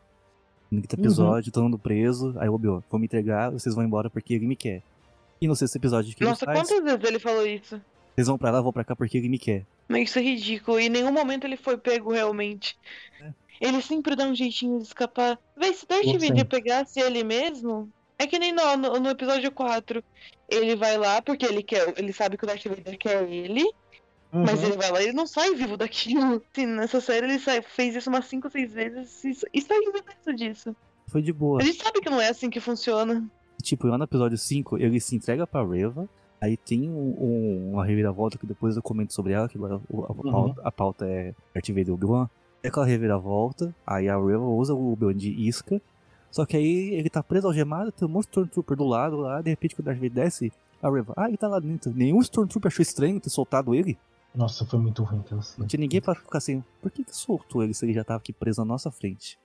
[0.71, 1.01] No quinto Uhum.
[1.03, 4.47] episódio, todo mundo preso, aí o Obi-Wan, vou me entregar, vocês vão embora porque ele
[4.47, 4.81] me quer.
[5.41, 6.69] E no sexto episódio, que Nossa, ele faz?
[6.69, 7.81] quantas vezes ele falou isso?
[8.15, 9.65] Vocês vão pra lá, eu vou pra cá porque ele me quer.
[9.89, 10.79] Mas isso é ridículo.
[10.79, 12.77] E em nenhum momento ele foi pego realmente.
[13.21, 13.33] É.
[13.59, 15.37] Ele sempre dá um jeitinho de escapar.
[15.57, 17.89] Véi, se Darth Vader pegasse ele mesmo.
[18.21, 20.03] É que nem no, no, no episódio 4.
[20.49, 21.93] Ele vai lá porque ele quer.
[21.97, 23.63] Ele sabe que o Darth Vader quer ele.
[24.33, 24.67] Mas Uhum.
[24.67, 26.41] ele vai lá e ele não sai vivo daquilo.
[26.53, 29.81] Sim, nessa série ele sai- fez isso umas 5 ou 6 vezes e, e saiu
[29.89, 30.75] ileso disso.
[31.07, 31.61] Foi de boa.
[31.61, 33.27] A gente sabe que não é assim que funciona.
[33.61, 36.07] Tipo, lá no episódio 5, ele se entrega pra Reva.
[36.39, 39.77] Aí tem um- um- uma reviravolta que depois eu comento sobre ela, que o- a,
[40.11, 40.31] Uhum.
[40.31, 42.29] pauta, a pauta é Darth Vader e Obi-Wan.
[42.63, 45.81] É aquela reviravolta, aí a Reva usa o Obi-Wan de isca.
[46.31, 49.41] Só que aí ele tá preso algemado, tem um monte de Stormtrooper do lado lá,
[49.41, 51.91] de repente quando o Darth Vader desce, a Reva, ah, ele tá lá dentro.
[51.93, 53.97] Nenhum Stormtrooper achou estranho ter soltado ele.
[54.33, 55.67] Nossa, foi muito ruim aquela Não cena.
[55.67, 58.31] tinha ninguém pra ficar assim, por que que soltou ele se ele já tava aqui
[58.31, 59.37] preso na nossa frente?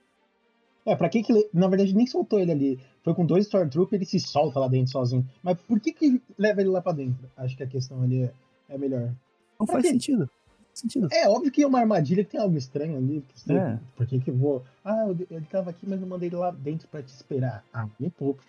[0.85, 1.49] É, pra que que ele...
[1.53, 2.79] Na verdade, nem soltou ele ali.
[3.03, 5.27] Foi com dois Stormtroopers, ele se solta lá dentro sozinho.
[5.43, 7.29] Mas por que que leva ele lá pra dentro?
[7.35, 8.31] Acho que a questão ali é,
[8.69, 9.13] é melhor.
[9.59, 9.89] Não Pra faz quê?
[9.91, 10.29] sentido.
[10.77, 11.07] Sentido.
[11.11, 13.23] É óbvio que é uma armadilha que tem algo estranho ali.
[13.35, 13.79] Ser- É.
[13.95, 14.63] por que que eu vou...
[14.85, 17.63] Ah, ele tava aqui, mas eu mandei ele lá dentro pra te esperar.
[17.73, 18.41] Ah, nem pouco.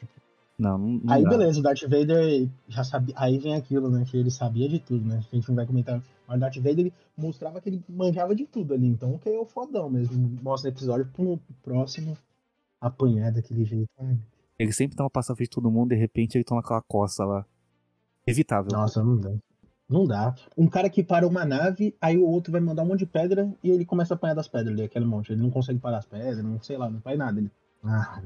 [0.58, 1.30] Não, não, não Aí dá.
[1.30, 3.14] beleza, o Darth Vader já sabia.
[3.16, 4.04] Aí vem aquilo, né?
[4.04, 5.20] Que ele sabia de tudo, né?
[5.32, 6.02] A gente não vai comentar.
[6.26, 8.88] Mas o Darth Vader ele mostrava que ele manjava de tudo ali.
[8.88, 10.36] Então que é o fodão mesmo.
[10.42, 12.18] Mostra o episódio pro próximo
[12.80, 13.88] apanhar daquele jeito.
[13.98, 14.18] Ai,
[14.58, 17.46] Ele sempre tava passando frente de todo mundo, de repente ele toma aquela coça lá.
[18.26, 18.70] Evitável.
[18.72, 19.30] Nossa, não dá.
[19.88, 20.34] Não dá.
[20.56, 23.50] Um cara que para uma nave, aí o outro vai mandar um monte de pedra
[23.62, 25.32] e ele começa a apanhar das pedras ali, aquele monte.
[25.32, 27.40] Ele não consegue parar as pedras, não sei lá, não faz nada.
[27.40, 27.50] Ele...
[27.82, 28.20] Ah,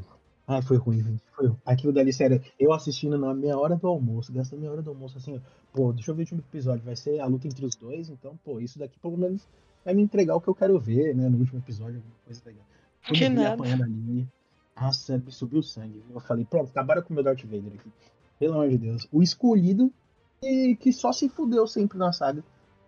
[0.48, 1.22] ai, foi ruim, gente.
[1.36, 1.58] Foi ruim.
[1.64, 5.18] Aquilo dali, sério, eu assistindo na minha hora do almoço, gastando minha hora do almoço,
[5.18, 5.40] assim,
[5.72, 8.36] pô, deixa eu ver o último episódio, vai ser a luta entre os dois, então,
[8.44, 9.46] pô, isso daqui pelo menos
[9.84, 12.64] vai me entregar o que eu quero ver, né, no último episódio, alguma coisa legal.
[13.06, 13.54] Quando Que nada.
[13.54, 14.28] apanhando ali,
[14.80, 16.02] nossa, me subiu sangue.
[16.12, 17.90] Eu falei, pronto, acabaram com o meu Darth Vader aqui.
[18.38, 19.06] Pelo amor de Deus.
[19.12, 19.92] O escolhido
[20.42, 22.42] e que só se fudeu sempre na saga.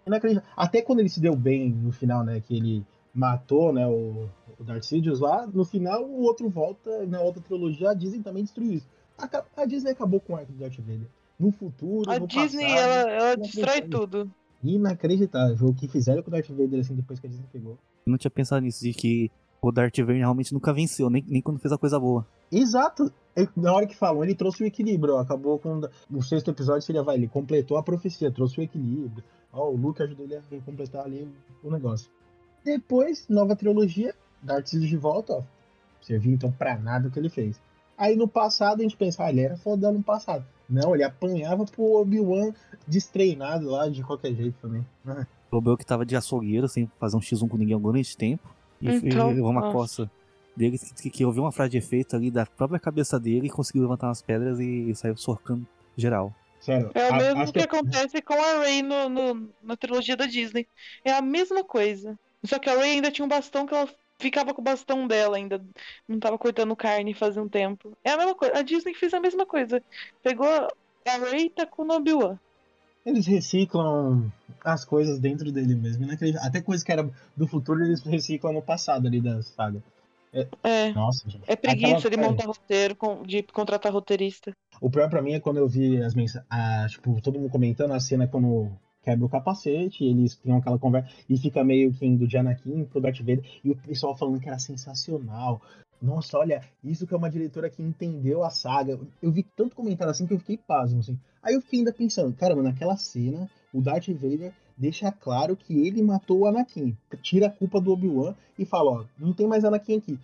[0.07, 0.51] Inacreditável.
[0.57, 2.40] Até quando ele se deu bem no final, né?
[2.40, 7.21] Que ele matou né, o, o Darth Sidious lá, no final o outro volta, na
[7.21, 8.88] outra trilogia, a Disney também destruiu isso.
[9.17, 11.07] Aca- A, Disney acabou com o arco do Darth Vader.
[11.38, 14.31] No futuro, A no Disney, passado, ela, ela destrói tudo.
[14.62, 15.69] Inacreditável.
[15.69, 17.73] O que fizeram com o Darth Vader assim depois que a Disney pegou.
[18.07, 19.31] Eu não tinha pensado nisso, de que
[19.62, 22.27] o Darth Vader realmente nunca venceu, nem, nem quando fez a coisa boa.
[22.53, 23.11] Exato.
[23.57, 25.14] Na hora que falou, ele trouxe o equilíbrio.
[25.14, 25.81] ó, Acabou com.
[26.11, 29.25] O sexto episódio seria, vai, ele completou a profecia, trouxe o equilíbrio.
[29.53, 31.29] Ó, o Luke ajudou ele a completar ali
[31.62, 32.11] o, o negócio.
[32.64, 35.42] Depois, nova trilogia, Darth Sidious de volta, ó.
[36.01, 37.61] Serviu então pra nada o que ele fez.
[37.97, 40.44] Aí no passado a gente pensa, ah, ele era fodão no passado.
[40.68, 42.53] Não, ele apanhava pro Obi-Wan
[42.87, 44.85] destreinado lá de qualquer jeito também.
[45.51, 48.16] O Obi-Wan que tava de açougueiro, sem fazer um X1 com ninguém há algum grande
[48.16, 48.42] tempo.
[48.81, 49.73] E Então, levou uma nossa.
[49.73, 50.11] coça
[50.57, 53.83] dele que, que ouviu uma frase de efeito ali da própria cabeça dele e conseguiu
[53.83, 56.35] levantar umas pedras e saiu socando geral.
[56.61, 56.90] Sério.
[56.95, 60.27] É o a- mesmo acho que acontece com a Rey no, no- na trilogia da
[60.27, 60.67] Disney.
[61.05, 62.19] É a mesma coisa.
[62.45, 63.88] Só que a Rey ainda tinha um bastão que ela
[64.19, 65.62] ficava com o bastão dela ainda.
[66.09, 67.93] Não tava cortando carne fazia um tempo.
[68.03, 68.59] É a mesma coisa.
[68.59, 69.83] A Disney fez a mesma coisa.
[70.23, 72.38] Pegou a Rey e tacou no Obi-Wan.
[73.05, 74.33] Eles reciclam
[74.64, 76.07] as coisas dentro dele mesmo.
[76.40, 79.83] Até coisa que era do futuro, eles reciclam no passado ali da saga.
[80.62, 80.92] É.
[80.92, 81.44] Nossa, gente.
[81.47, 84.53] É preguiça de Aquela- montar roteiro, de contratar roteirista.
[84.81, 86.92] O pior pra mim é quando eu vi as mensagens.
[86.92, 88.70] Tipo, todo mundo comentando a cena quando
[89.03, 93.01] quebra o capacete, eles têm aquela conversa e fica meio que indo de Anakin pro
[93.01, 95.61] Darth Vader, e o pessoal falando que era sensacional.
[96.01, 98.99] Nossa, olha, isso que é uma diretora que entendeu a saga.
[99.23, 101.18] Eu vi tanto comentário assim que eu fiquei pasmo, assim.
[101.42, 106.03] Aí eu fiquei ainda pensando, caramba, naquela cena, o Darth Vader deixa claro que ele
[106.03, 106.97] matou o Anakin.
[107.23, 110.19] Tira a culpa do Obi-Wan e fala, ó, não tem mais Anakin aqui.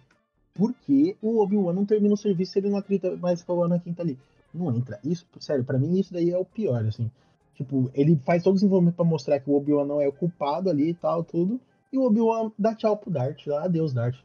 [0.55, 3.65] Por que o Obi-Wan não termina o serviço se ele não acredita mais que o
[3.65, 4.19] Anakin tá ali?
[4.53, 4.99] Não entra.
[5.05, 7.11] Isso, sério, pra mim isso daí é o pior, assim.
[7.55, 10.69] Tipo, ele faz todo o desenvolvimento pra mostrar que o Obi-Wan não é o culpado
[10.71, 11.61] ali e tal, tudo.
[11.93, 13.47] E o Obi-Wan dá tchau pro Dart.
[13.47, 14.17] lá, Adeus, Dart.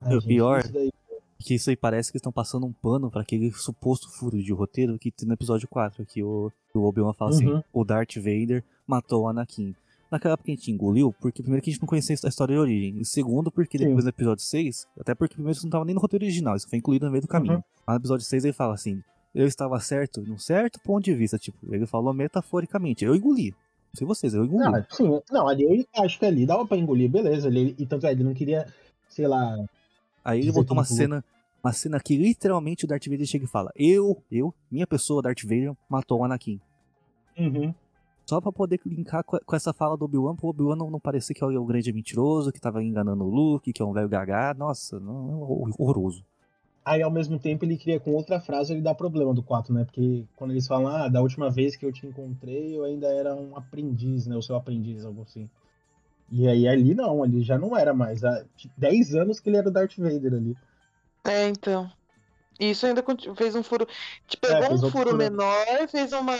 [0.00, 0.92] Ai, O pior- isso daí-
[1.40, 4.98] Que isso aí parece que estão passando um pano pra aquele suposto furo de roteiro
[4.98, 7.62] que tem no episódio 4, que o, o Obi-Wan fala assim, Uhum.
[7.72, 9.74] o Darth Vader matou o Anakin.
[10.10, 12.60] Naquela época a gente engoliu, porque primeiro que a gente não conhecia a história de
[12.60, 13.84] origem, e segundo porque Sim.
[13.86, 16.68] depois no episódio 6, até porque primeiro isso não tava nem no roteiro original, isso
[16.68, 17.56] foi incluído no meio do caminho.
[17.56, 17.62] Uhum.
[17.86, 19.02] Mas no episódio 6 ele fala assim,
[19.34, 23.50] eu estava certo num certo ponto de vista, tipo, ele falou metaforicamente, eu engoli.
[23.50, 24.64] Não sei vocês, eu engoli.
[24.64, 27.48] Ah, sim, não, ali eu acho que ali dava pra engolir, beleza.
[27.48, 28.66] Ele, e tanto é, ele não queria,
[29.08, 29.56] sei lá.
[30.24, 31.24] Aí ele Dizer botou uma cena,
[31.62, 35.42] uma cena que literalmente o Darth Vader chega e fala: Eu, eu, minha pessoa, Darth
[35.42, 36.60] Vader, matou o Anakin.
[37.38, 37.74] Uhum.
[38.26, 41.42] Só pra poder linkar com essa fala do Obi-Wan, pro Obi-Wan não, não parecer que
[41.42, 44.52] é o grande mentiroso, que tava enganando o Luke, que é um velho gagá.
[44.52, 46.22] Nossa, não, é hor- horroroso.
[46.84, 49.84] Aí, ao mesmo tempo, ele cria com outra frase, ele dá problema do 4, né?
[49.84, 53.34] Porque quando eles falam, ah, da última vez que eu te encontrei, eu ainda era
[53.34, 54.36] um aprendiz, né?
[54.36, 55.48] O seu aprendiz, algo assim.
[56.30, 58.22] E aí, ali não, ali já não era mais.
[58.24, 60.56] Há tipo, 10 anos que ele era o Darth Vader ali.
[61.26, 61.90] É, então.
[62.60, 63.04] Isso ainda
[63.36, 63.86] fez um furo.
[64.26, 65.16] Tipo, É, pegou fez um furo furo.
[65.16, 66.36] menor, fez uma.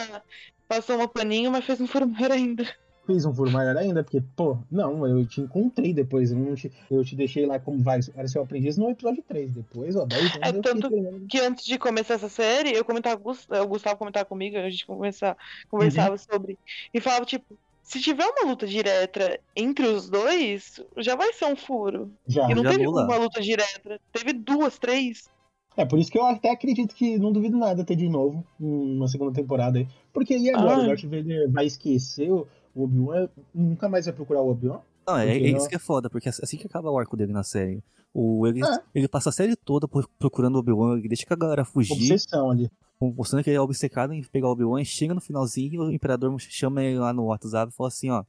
[0.67, 2.65] Passou uma paninho, mas fez um furo maior ainda.
[3.07, 6.31] Fiz um furo maior ainda, porque, pô, não, eu te encontrei depois.
[6.31, 9.51] Eu, te, eu te deixei lá como vai, era seu aprendiz no episódio 3.
[9.51, 11.27] Depois, ó, 10 anos É eu fiquei tanto-.
[11.27, 14.59] Que antes de começar essa série, eu comentava, com o Gus- o Gustavo comentava comigo,
[14.59, 15.39] a gente começar,
[15.71, 16.19] conversava Uhum.
[16.19, 16.59] sobre.
[16.93, 21.57] E falava, tipo, se tiver uma luta direta entre os dois, já vai ser um
[21.57, 22.11] furo.
[22.27, 22.51] Já.
[22.51, 23.05] E não já teve anula.
[23.05, 25.29] uma luta direta, teve duas, três.
[25.77, 29.07] É por isso que eu até acredito que não duvido nada ter de novo uma
[29.09, 29.89] segunda temporada aí.
[30.13, 30.79] Porque e agora?
[30.79, 30.85] Ai.
[30.85, 33.29] O Darth Vader vai esquecer o Obi-Wan?
[33.55, 34.81] Nunca mais vai procurar o Obi-Wan?
[35.07, 37.43] Não, é, é isso que é foda, porque assim que acaba o arco dele na
[37.43, 38.79] série, o, ele, É.
[38.95, 41.93] ele passa a série toda pro- procurando o Obi-Wan, ele deixa que a galera fugir,
[41.95, 42.69] Obsessão ali.
[43.01, 46.83] Mostrando que ele é obcecado em pegar o Obi-Wan, chega no finalzinho, o Imperador chama
[46.83, 48.25] ele lá no WhatsApp e fala assim, ó,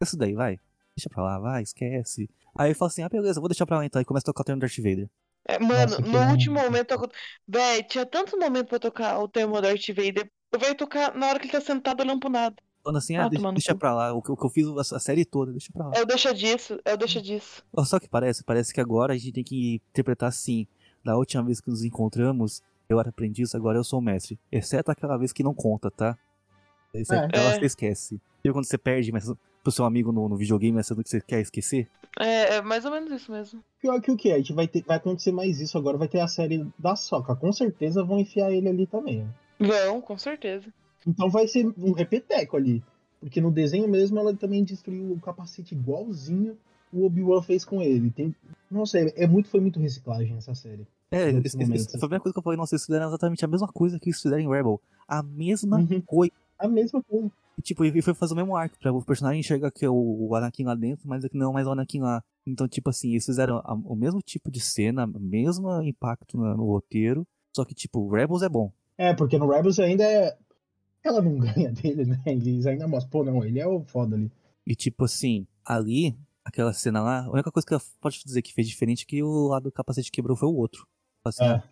[0.00, 0.58] isso daí, vai,
[0.96, 2.28] deixa pra lá, vai, esquece.
[2.56, 4.42] Aí ele fala assim, ah, beleza, vou deixar pra lá então, e começa a tocar
[4.42, 5.08] o tema do Darth Vader.
[5.46, 6.66] É, mano, Nossa, que no último lindo.
[6.70, 6.92] momento.
[6.92, 7.10] aco-
[7.46, 10.30] Véi, tinha tanto momento pra tocar o tema Darth Vader.
[10.58, 12.54] Vai tocar na hora que ele tá sentado olhando pro nada.
[12.82, 14.96] Falando assim, Ah, ah, deixa, deixa pra lá, o que, o que eu fiz a,
[14.96, 15.92] a série toda, deixa pra lá.
[15.96, 17.62] É o deixa disso, é o deixa disso.
[17.84, 20.66] Só que parece, parece que agora a gente tem que interpretar assim.
[21.04, 24.38] Da última vez que nos encontramos, eu era aprendiz, agora eu sou o mestre.
[24.50, 26.16] Exceto aquela vez que não conta, tá?
[26.94, 27.24] Isso aí, É.
[27.24, 27.58] aquela É.
[27.58, 28.20] você esquece.
[28.44, 31.20] E quando você perde mas, pro seu amigo no, no videogame, mas sendo que você
[31.20, 31.88] quer esquecer?
[32.20, 33.62] É, é mais ou menos isso mesmo.
[33.80, 34.30] Pior que o que?
[34.30, 37.34] A gente vai, ter, vai acontecer mais isso agora, vai ter a série da Soca.
[37.34, 39.24] Com certeza vão enfiar ele ali também.
[39.24, 39.28] né?
[39.58, 40.72] Vão, com certeza.
[41.06, 42.82] Então vai ser um repeteco ali.
[43.20, 46.56] Porque no desenho mesmo ela também destruiu o capacete igualzinho
[46.94, 48.10] o Obi-Wan fez com ele.
[48.10, 48.34] Tem...
[48.70, 50.86] Nossa, é, é muito, foi muito reciclagem essa série.
[51.14, 53.68] É, esse- foi a primeira coisa que eu falei, nossa, eles fizeram exatamente a mesma
[53.68, 54.80] coisa que eles fizeram em Rebel.
[55.06, 56.00] A mesma Uhum.
[56.02, 56.32] coisa.
[56.58, 57.30] A mesma coisa.
[57.58, 60.34] E, tipo, e foi fazer o mesmo arco, pra o personagem enxergar que é o,
[60.34, 62.22] Anakin lá dentro, mas é que não mais o Anakin lá.
[62.46, 66.56] Então, tipo assim, eles fizeram a- o mesmo tipo de cena, o mesmo impacto na-
[66.56, 67.24] no roteiro,
[67.54, 68.72] só que, tipo, Rebels é bom.
[68.98, 70.36] É, porque no Rebels ainda é.
[71.04, 71.36] Ela não
[71.68, 72.20] ganha dele, né?
[72.26, 74.32] Eles ainda mostram, pô, não, ele é o foda ali.
[74.66, 78.52] E, tipo assim, ali, aquela cena lá, a única coisa que eu posso dizer que
[78.54, 80.86] fez diferente é que o lado do capacete quebrou foi o outro.
[81.24, 81.62] Assim, É.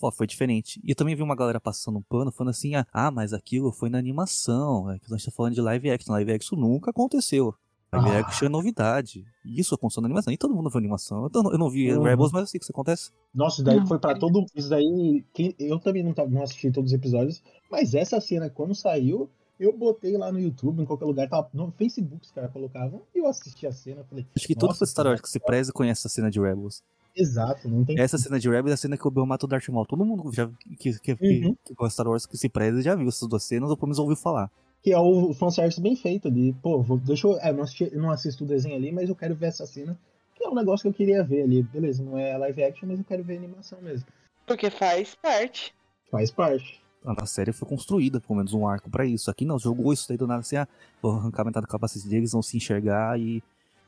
[0.00, 0.78] Ó, foi diferente.
[0.84, 3.72] E eu também vi uma galera passando um pano, falando assim, ah, ah, mas aquilo
[3.72, 6.12] foi na animação, é que nós estamos falando de live action.
[6.12, 7.54] Live action nunca aconteceu.
[7.92, 8.18] Live Ah.
[8.18, 9.24] action é novidade.
[9.44, 10.30] E isso aconteceu na animação.
[10.32, 11.30] E todo mundo viu animação.
[11.32, 12.02] Eu, não- eu não vi Uhum.
[12.02, 13.10] Rebels, mas eu sei que isso acontece.
[13.34, 14.20] Nossa, isso daí Não, foi pra cara.
[14.20, 14.44] todo.
[14.54, 15.24] Isso daí.
[15.58, 20.18] eu também não, não assisti todos os episódios, mas essa cena, quando saiu, eu botei
[20.18, 23.66] lá no YouTube, em qualquer lugar, tava no Facebook os caras colocavam, e eu assisti
[23.66, 26.38] a cena, falei, Acho que todo Star Wars que se preze conhece essa cena de
[26.38, 26.82] Rebels.
[27.16, 27.98] Exato, não tem.
[27.98, 29.86] Essa cena de Rebels é a cena que o Obi-Wan mata o Darth Maul.
[29.86, 30.48] Todo mundo já,
[30.78, 31.56] que, que, que, Uhum.
[31.64, 33.88] que gosta de Star Wars que se preze já viu essas duas cenas, ou pelo
[33.88, 34.50] menos ouviu falar.
[34.82, 36.52] Que é o fanservice bem feito ali.
[36.62, 37.38] Pô, vou, deixa eu.
[37.40, 39.98] é, eu não, assisti- não assisto o desenho ali, mas eu quero ver essa cena.
[40.34, 41.62] Que é um negócio que eu queria ver ali.
[41.62, 44.06] Beleza, não é live action, mas eu quero ver a animação mesmo.
[44.46, 45.74] Porque faz parte.
[46.10, 46.80] Faz parte.
[47.04, 49.30] A série foi construída, pelo menos, um arco pra isso.
[49.30, 50.68] Aqui não, jogou isso daí do nada assim, ah,
[51.00, 53.42] vou arrancar metade do capacete deles, vão se enxergar e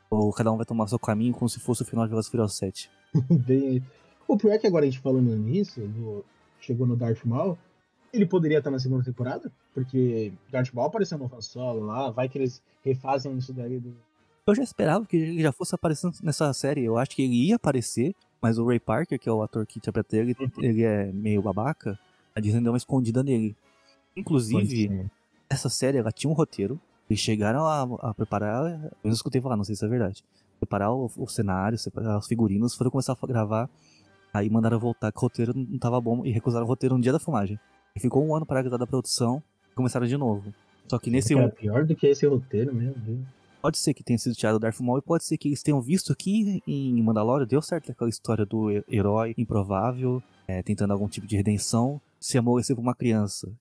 [0.09, 2.89] ou cada um vai tomar seu caminho como se fosse o final de Furiosos 7.
[3.47, 3.83] Bem...
[4.27, 6.23] O pior é que agora a gente falando nisso, do-
[6.59, 7.57] chegou no Darth Maul,
[8.13, 12.29] ele poderia estar na segunda temporada, porque Darth Maul apareceu no Han Solo lá, vai
[12.29, 13.95] que eles refazem isso daí do...
[14.45, 16.83] Eu já esperava que ele já fosse aparecendo nessa série.
[16.83, 19.77] Eu acho que ele ia aparecer, mas o Ray Parker, que é o ator que
[19.77, 21.99] interpreta ele, ele é meio babaca.
[22.35, 23.55] A Disney deu uma escondida nele.
[24.15, 24.87] Inclusive,
[25.47, 26.79] essa série ela tinha um roteiro.
[27.07, 28.71] Eles chegaram a, a preparar.
[28.83, 30.23] Eu não escutei falar, não sei se é verdade.
[30.59, 33.69] Preparar o, o cenário, separar os figurinos, foram começar a gravar.
[34.33, 37.11] Aí mandaram voltar que o roteiro não tava bom e recusaram o roteiro no dia
[37.11, 37.59] da filmagem.
[37.95, 39.41] E ficou um ano paralisado da produção
[39.71, 40.53] e começaram de novo.
[40.87, 43.19] Só que nesse Era um, pior do que esse roteiro, meu Deus.
[43.61, 45.81] pode ser que tenha sido tirado o Darth Maul e pode ser que eles tenham
[45.81, 51.07] visto aqui em Mandalorian, deu certo aquela história do he- herói improvável, é, tentando algum
[51.07, 53.51] tipo de redenção, se amolecer pra uma criança.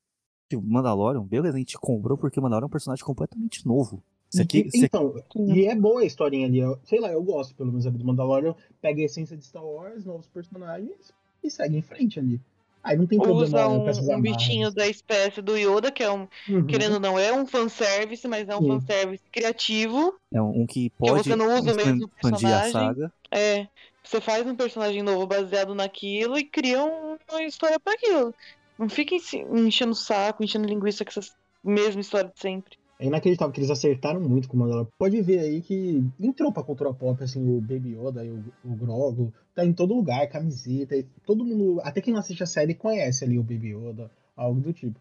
[0.50, 4.02] Tipo, Mandalorian, beleza, a gente comprou porque Mandalorian é um personagem completamente novo.
[4.34, 5.14] E aqui, que- se aqui- então,
[5.54, 6.58] e é boa a historinha ali.
[6.58, 8.54] eu- sei lá, eu gosto pelo menos ali do Mandalorian.
[8.80, 11.12] Pega a essência de Star Wars, novos personagens
[11.42, 12.40] e segue em frente ali.
[12.84, 16.28] Aí não tem problema Usa um, um bichinho da espécie do Yoda, que é um,
[16.48, 16.66] Uhum.
[16.66, 18.68] querendo ou não, é um fanservice, mas é um Sim.
[18.68, 20.14] fanservice criativo.
[20.32, 22.72] é um que pode você não usa o mesmo expandir a personagem.
[22.72, 23.12] saga.
[23.30, 23.66] É,
[24.04, 28.32] você faz um personagem novo baseado naquilo e cria um- uma história pra aquilo.
[28.78, 31.32] Não fica enche- enchendo o saco, enchendo linguiça com essa
[31.64, 32.77] mesma história de sempre.
[33.00, 34.88] É inacreditável que eles acertaram muito com o Mandalorian.
[34.98, 38.74] Pode ver aí que entrou pra cultura pop, assim, o Baby Yoda e o, o
[38.74, 39.32] Grogu.
[39.54, 40.96] Tá em todo lugar, camiseta.
[40.96, 44.61] e todo mundo, até quem não assiste a série, conhece ali o Baby Yoda, algo
[44.61, 44.98] do tipo.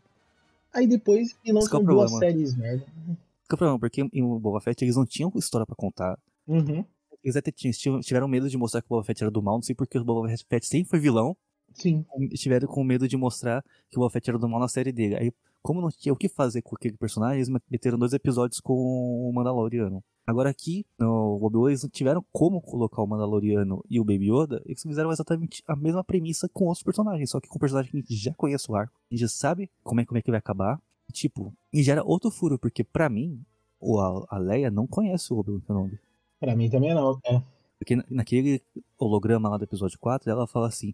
[0.73, 2.19] Aí depois, e é lançam duas problema.
[2.19, 2.86] séries merda.
[2.86, 6.19] Que é o problema, porque em o Boba Fett eles não tinham história pra contar.
[6.47, 6.86] Uhum.
[7.23, 9.55] Eles até tinham, tiveram- tiveram medo de mostrar que o Boba Fett era do mal,
[9.55, 11.36] não sei porque o Boba Fett sempre foi vilão.
[11.73, 12.05] Sim.
[12.36, 15.15] tiveram com medo de mostrar que o Boba Fett era do mal na série dele.
[15.15, 15.31] Aí,
[15.67, 19.30] como não tinha o que fazer com aquele personagem, eles meteram dois episódios com o
[19.34, 20.01] Mandaloriano.
[20.25, 24.62] Agora aqui, no Obi-Wan, eles não tiveram como colocar o Mandaloriano e o Baby Yoda,
[24.65, 28.01] eles fizeram exatamente a mesma premissa com outros personagens, só que com personagens que a
[28.01, 30.39] gente já conhece o arco, a gente já sabe como é, como é que vai
[30.39, 30.82] acabar.
[31.10, 33.41] E, tipo, e gera outro furo, porque pra mim,
[33.77, 35.99] o, a, Leia não conhece o Obi-Wan Kenobi.
[36.39, 37.19] Pra mim também não.
[37.25, 37.41] É.
[37.77, 38.62] Porque na- naquele
[38.97, 40.93] holograma lá do episódio 4, ela fala assim: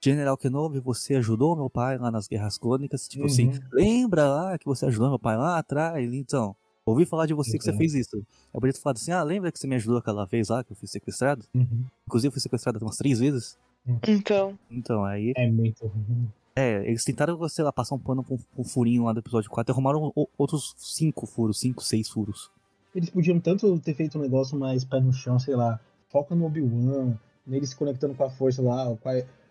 [0.00, 3.08] General Kenobi, você ajudou meu pai lá nas Guerras Clônicas?
[3.08, 3.58] Tipo assim, Uhum.
[3.72, 6.12] lembra lá que você ajudou meu pai lá atrás?
[6.14, 6.54] Então,
[6.86, 7.78] ouvi falar de você que você Uhum.
[7.78, 8.16] fez isso.
[8.54, 10.72] Eu podia ter falado assim: ah, lembra que você me ajudou aquela vez lá que
[10.72, 11.44] eu fui sequestrado?
[11.54, 11.84] Uhum.
[12.06, 13.58] Inclusive, eu fui sequestrado umas três vezes.
[14.06, 16.28] Então, Então, aí, É muito ruim.
[16.54, 19.70] é, eles tentaram, sei lá, passar um pano com um furinho lá do episódio 4
[19.70, 22.50] e arrumaram outros cinco furos, cinco, seis furos.
[22.94, 26.46] Eles podiam tanto ter feito um negócio mais pé no chão, sei lá, foca no
[26.46, 27.14] Obi-Wan,
[27.46, 28.90] nele se conectando com a força lá,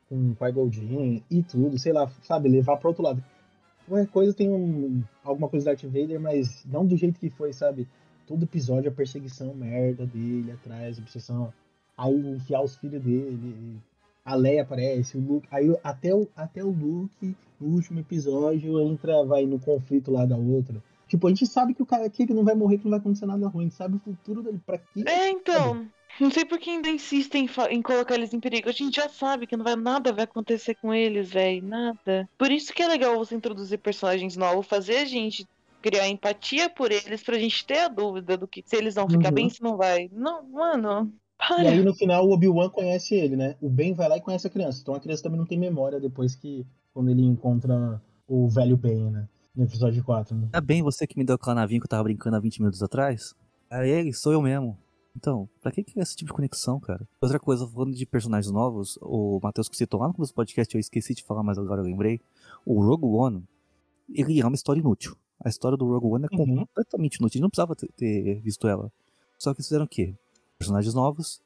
[0.10, 3.24] com o Qui-Gon Jinn e tudo, sei lá, sabe, levar pro outro lado.
[3.88, 7.54] Qualquer coisa tem um, alguma coisa do Darth Vader, mas não do jeito que foi,
[7.54, 7.88] sabe?
[8.26, 11.54] Todo episódio a perseguição merda dele atrás, a obsessão.
[11.98, 13.80] Aí enfiar os filhos dele,
[14.26, 19.24] a Leia aparece, o Luke, aí até o, até o Luke, no último episódio, entra,
[19.24, 20.84] vai no conflito lá da outra.
[21.08, 23.00] Tipo, a gente sabe que o cara que ele não vai morrer, que não vai
[23.00, 23.66] acontecer nada ruim.
[23.66, 24.60] A gente sabe o futuro dele.
[24.66, 25.04] Pra quê?
[25.06, 25.88] é, então.
[26.20, 28.70] Não sei por que ainda insistem em, em colocar eles em perigo.
[28.70, 31.64] A gente já sabe que não vai, nada vai acontecer com eles, velho.
[31.66, 32.28] Nada.
[32.38, 35.46] Por isso que é legal você introduzir personagens novos, fazer a gente
[35.82, 39.30] criar empatia por eles, pra gente ter a dúvida do que se eles vão ficar
[39.30, 39.34] Uhum.
[39.36, 40.10] bem, se não vai.
[40.12, 41.12] Não, mano.
[41.38, 41.64] Para.
[41.64, 43.56] E aí no final o Obi-Wan conhece ele, né?
[43.62, 44.80] O Ben vai lá e conhece a criança.
[44.82, 46.66] Então a criança também não tem memória depois que.
[46.94, 49.28] Quando ele encontra o velho Ben, né?
[49.56, 50.36] No episódio 4.
[50.36, 50.48] Né?
[50.52, 52.82] Tá bem, você que me deu aquela navinha que eu tava brincando há 20 minutos
[52.82, 53.36] atrás?
[53.70, 54.76] É ele, sou eu mesmo.
[55.18, 57.08] Então, pra que que é esse tipo de conexão, cara?
[57.20, 60.76] Outra coisa, falando de personagens novos, o Matheus que citou lá no começo do podcast,
[60.76, 62.22] eu esqueci de falar, mas agora eu lembrei.
[62.64, 63.44] O Rogue One,
[64.14, 65.16] ele é uma história inútil.
[65.44, 66.58] A história do Rogue One é Uhum.
[66.66, 68.92] completamente inútil, a gente não precisava ter, ter visto ela.
[69.40, 70.14] Só que eles fizeram o quê?
[70.60, 71.42] Personagens novos,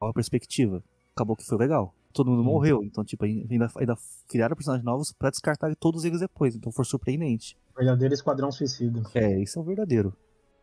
[0.00, 0.82] nova perspectiva.
[1.14, 1.92] Acabou que foi legal.
[2.12, 2.44] todo mundo Uhum.
[2.46, 2.82] morreu.
[2.82, 3.96] Então, tipo, ainda, ainda
[4.28, 6.56] criaram personagens novos pra descartar todos eles depois.
[6.56, 7.56] Então foi surpreendente.
[7.76, 9.02] Verdadeiro esquadrão suicida.
[9.14, 10.12] É, isso é o verdadeiro.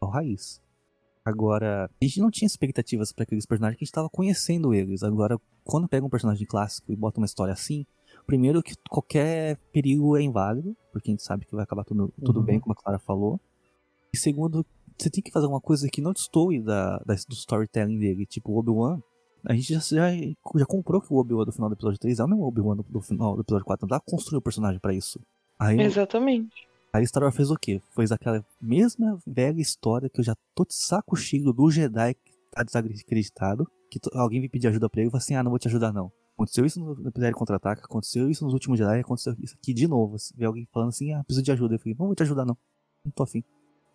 [0.02, 0.62] É o raiz.
[1.28, 5.04] Agora, a gente não tinha expectativas pra aqueles personagens que a gente tava conhecendo eles.
[5.04, 7.86] Agora, quando pega um personagem clássico e bota uma história assim,
[8.26, 12.40] primeiro que qualquer perigo é inválido, porque a gente sabe que vai acabar tudo, tudo
[12.40, 12.46] Uhum.
[12.46, 13.42] bem, como a Clara falou.
[14.14, 14.66] E segundo,
[14.98, 18.26] você tem que fazer uma coisa que não destoe da, da- do storytelling dele.
[18.26, 19.02] Tipo, o Obi-Wan,
[19.46, 20.12] a gente já, já,
[20.56, 22.84] já comprou que o Obi-Wan do final do episódio 3 é o mesmo Obi-Wan do,
[22.84, 23.86] do final do episódio 4.
[23.86, 25.20] Não dá pra construir o personagem pra isso.
[25.60, 26.67] Aí, Exatamente.
[26.94, 27.82] Aí Star Wars fez o quê?
[27.96, 32.34] Fez aquela mesma velha história que eu já tô de saco cheio do Jedi que
[32.52, 35.68] tá desacreditado, que alguém vem pedir ajuda pra ele e assim, ah, não vou te
[35.68, 36.12] ajudar não.
[36.36, 40.16] Aconteceu isso no Império Contra-Ataca, aconteceu isso nos últimos Jedi, aconteceu isso aqui de novo.
[40.36, 41.76] Vê alguém falando assim, ah, preciso de ajuda.
[41.76, 42.58] Eu falei, não vou te ajudar não,
[43.04, 43.44] não tô afim.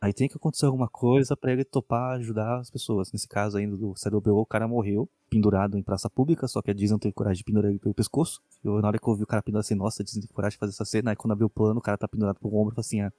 [0.03, 3.12] Aí tem que acontecer alguma coisa pra ele topar ajudar as pessoas.
[3.12, 6.75] Nesse caso ainda do Obi o cara morreu, pendurado em praça pública, só que a
[6.75, 8.43] Disney não teve coragem de pendurar ele pelo pescoço.
[8.65, 10.57] Eu, na hora que eu vi o cara pendurado assim, nossa, a Disney teve coragem
[10.57, 11.12] de fazer essa cena.
[11.12, 13.12] Aí quando abriu o plano, o cara tá pendurado pelo ombro, falei assim, ah,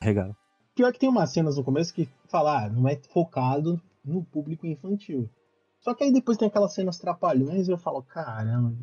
[0.00, 0.34] regaram.
[0.74, 4.66] Pior que tem umas cenas no começo que fala, ah, não é focado no público
[4.66, 5.28] infantil.
[5.80, 8.74] Só que aí depois tem aquelas cenas trapalhões e eu falo, caramba,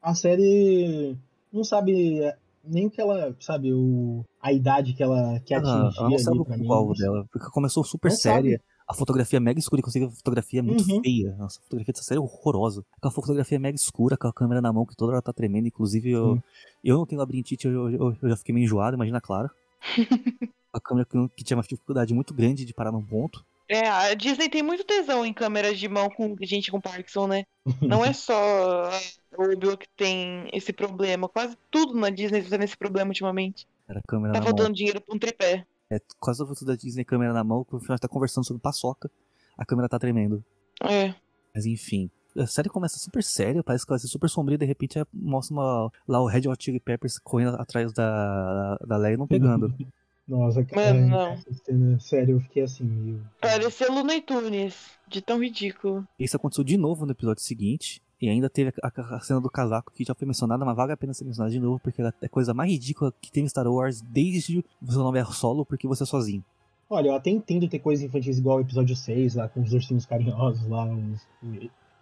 [0.00, 1.14] a série
[1.52, 2.22] não sabe
[2.64, 6.18] nem o que ela, sabe, o, a idade que ela quer Ah, atingir ela não
[6.18, 6.68] sabe ali pra mim.
[6.98, 8.58] dela, porque começou super Não séria.
[8.58, 8.70] sabe.
[8.88, 11.00] A fotografia é mega escura, inclusive a fotografia é muito Uhum.
[11.00, 11.36] feia.
[11.36, 12.84] Nossa, a fotografia dessa série é horrorosa.
[12.96, 15.68] Aquela fotografia é mega escura, com a câmera na mão, que toda hora tá tremendo.
[15.68, 16.42] Inclusive, eu, Sim.
[16.82, 19.48] eu não tenho labirintite, eu, eu, eu já fiquei meio enjoado, imagina a Clara.
[20.72, 23.44] a câmera que, que tinha uma dificuldade muito grande de parar num ponto.
[23.72, 27.44] É, a Disney tem muito tesão em câmeras de mão com gente com Parkinson, né?
[27.80, 29.00] Não é só a
[29.38, 31.28] Obi-Wan que tem esse problema.
[31.28, 33.68] Quase tudo na Disney tá tendo esse problema ultimamente.
[33.88, 34.56] Era a câmera Tá na mão.
[34.56, 35.64] faltando dinheiro pra um tripé.
[35.88, 39.08] É, quase foto da Disney, câmera na mão, quando a gente tá conversando sobre paçoca,
[39.56, 40.44] a câmera tá tremendo.
[40.82, 41.14] É.
[41.54, 42.10] Mas enfim.
[42.36, 45.54] A série começa super séria, parece que vai ser super sombria, de repente é- mostra
[45.54, 49.72] uma, lá o Red Hot Chili Peppers correndo atrás da, da Leia e não pegando.
[50.30, 51.26] Nossa, Mano, é, não.
[51.32, 53.20] essa cena, sério, eu fiquei assim, meio...
[53.40, 54.76] Parecia Looney Tunes,
[55.08, 56.06] de tão ridículo.
[56.18, 58.00] Isso aconteceu de novo no episódio seguinte.
[58.22, 60.92] E ainda teve a, a- a cena do casaco que já foi mencionada, mas vale
[60.92, 63.44] a pena ser mencionada de novo, porque ela é a coisa mais ridícula que tem
[63.44, 66.44] em Star Wars desde o seu nome é solo, porque você é sozinho.
[66.88, 70.04] Olha, eu até entendo ter coisas infantis igual o episódio 6, lá com os ursinhos
[70.04, 71.26] carinhosos lá, os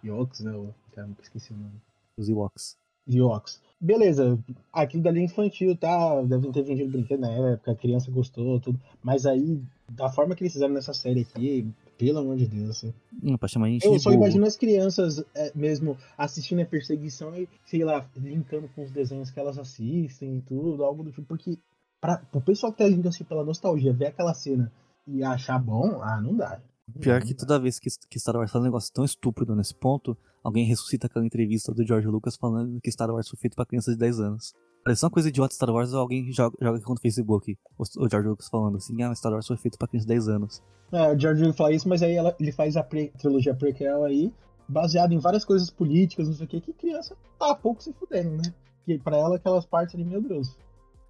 [0.03, 0.51] Yoks, né?
[0.93, 1.81] Caramba, esqueci o nome.
[2.17, 2.77] Os Ewoks.
[3.09, 3.61] Yoks.
[3.81, 4.37] Beleza,
[4.73, 6.21] aquilo dali é infantil, tá?
[6.23, 8.79] Devem ter vendido brinquedo na época, a criança gostou, tudo.
[9.01, 11.65] Mas aí, da forma que eles fizeram nessa série aqui,
[11.97, 12.93] pelo amor de Deus, assim.
[13.23, 17.47] Hum, pra chamar gente Eu só imagino as crianças é, mesmo assistindo a perseguição e,
[17.65, 21.27] sei lá, linkando com os desenhos que elas assistem e tudo, algo do tipo.
[21.27, 21.57] Porque
[22.01, 24.71] pra, o pessoal que tá indo assim pela nostalgia, ver aquela cena
[25.07, 26.59] e achar bom, ah, não dá.
[26.99, 27.39] Pior que dá.
[27.39, 31.07] toda vez que, que Star Wars faz um negócio tão estúpido nesse ponto, alguém ressuscita
[31.07, 34.19] aquela entrevista do George Lucas falando que Star Wars foi feito pra crianças de 10
[34.19, 34.53] anos.
[34.83, 38.29] Parece uma coisa idiota Star Wars, alguém joga, joga aqui no Facebook, o, o George
[38.29, 40.63] Lucas falando assim, ah, Star Wars foi feito pra crianças de 10 anos.
[40.91, 44.03] É, o George Lucas fala isso, mas aí ela- ele faz a pre- trilogia prequel
[44.05, 44.33] aí,
[44.67, 48.37] baseado em várias coisas políticas, não sei o que, que criança tá pouco se fudendo,
[48.37, 48.53] né?
[48.85, 50.57] Que pra ela aquelas partes ali, meu Deus.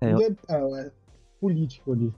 [0.01, 0.91] É, Tudo é, é, é
[1.39, 2.13] político ali.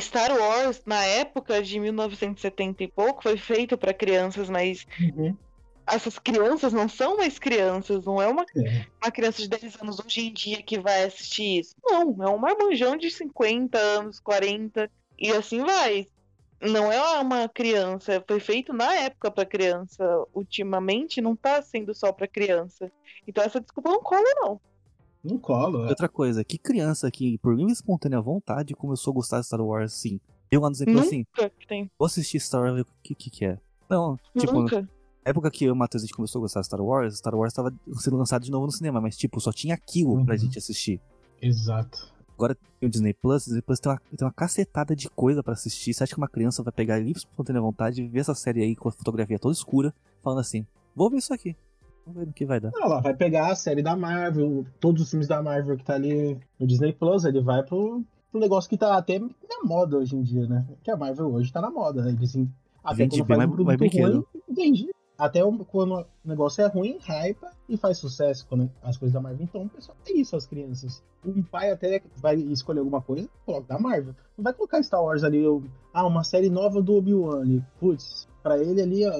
[0.00, 4.86] Star Wars, na época de 1970 e pouco, foi feito pra crianças, mas
[5.86, 8.86] essas crianças não são mais crianças, não é uma, É.
[9.02, 11.74] uma criança de 10 anos hoje em dia que vai assistir isso.
[11.84, 16.06] Não, é um marmanjão de 50 anos, 40, e assim vai.
[16.60, 20.04] Não é uma criança, foi feito na época pra criança.
[20.34, 22.90] Ultimamente não tá sendo só pra criança.
[23.26, 24.60] Então essa desculpa não cola, não.
[25.24, 25.86] Não cola.
[25.86, 25.88] é.
[25.90, 29.60] Outra coisa, que criança que, por livre e espontânea vontade, começou a gostar de Star
[29.60, 30.20] Wars assim?
[30.50, 31.26] Eu lá no exemplo assim,
[31.68, 31.90] tem.
[31.98, 33.58] vou assistir Star Wars, ver o que, que que é.
[33.90, 34.80] Não, tipo, Nunca.
[34.82, 34.88] na
[35.26, 37.34] época que eu e o Matheus a gente começou a gostar de Star Wars, Star
[37.34, 40.40] Wars tava sendo lançado de novo no cinema, mas tipo, só tinha aquilo pra Uhum.
[40.40, 41.00] gente assistir.
[41.42, 42.12] Exato.
[42.34, 45.54] Agora tem o Disney Plus, Disney Plus tem uma, tem uma cacetada de coisa pra
[45.54, 45.92] assistir.
[45.92, 48.76] Você acha que uma criança vai pegar livre espontânea vontade e ver essa série aí
[48.76, 49.92] com a fotografia toda escura,
[50.22, 50.64] falando assim,
[50.94, 51.56] vou ver isso aqui.
[52.08, 52.70] Vamos ver no que vai dar.
[52.74, 56.38] Ela vai pegar a série da Marvel, todos os filmes da Marvel que tá ali
[56.58, 60.22] no Disney Plus, ele vai pro, pro negócio que tá até na moda hoje em
[60.22, 60.66] dia, né?
[60.82, 62.10] Que a Marvel hoje tá na moda, né?
[62.12, 62.50] Eles, em-
[62.82, 63.66] até Vende quando faz um produto
[64.14, 64.88] ruim, vende.
[65.18, 69.20] Até o- quando o negócio é ruim, hypa e faz sucesso quando as coisas da
[69.20, 69.42] Marvel.
[69.44, 71.02] Então, o pessoal, é isso, as crianças.
[71.26, 74.14] Um pai até vai escolher alguma coisa, coloca da Marvel.
[74.36, 77.60] Não vai colocar Star Wars ali, ou, ah, uma série nova do Obi-Wan.
[77.80, 79.12] Putz, pra ele ali, ó,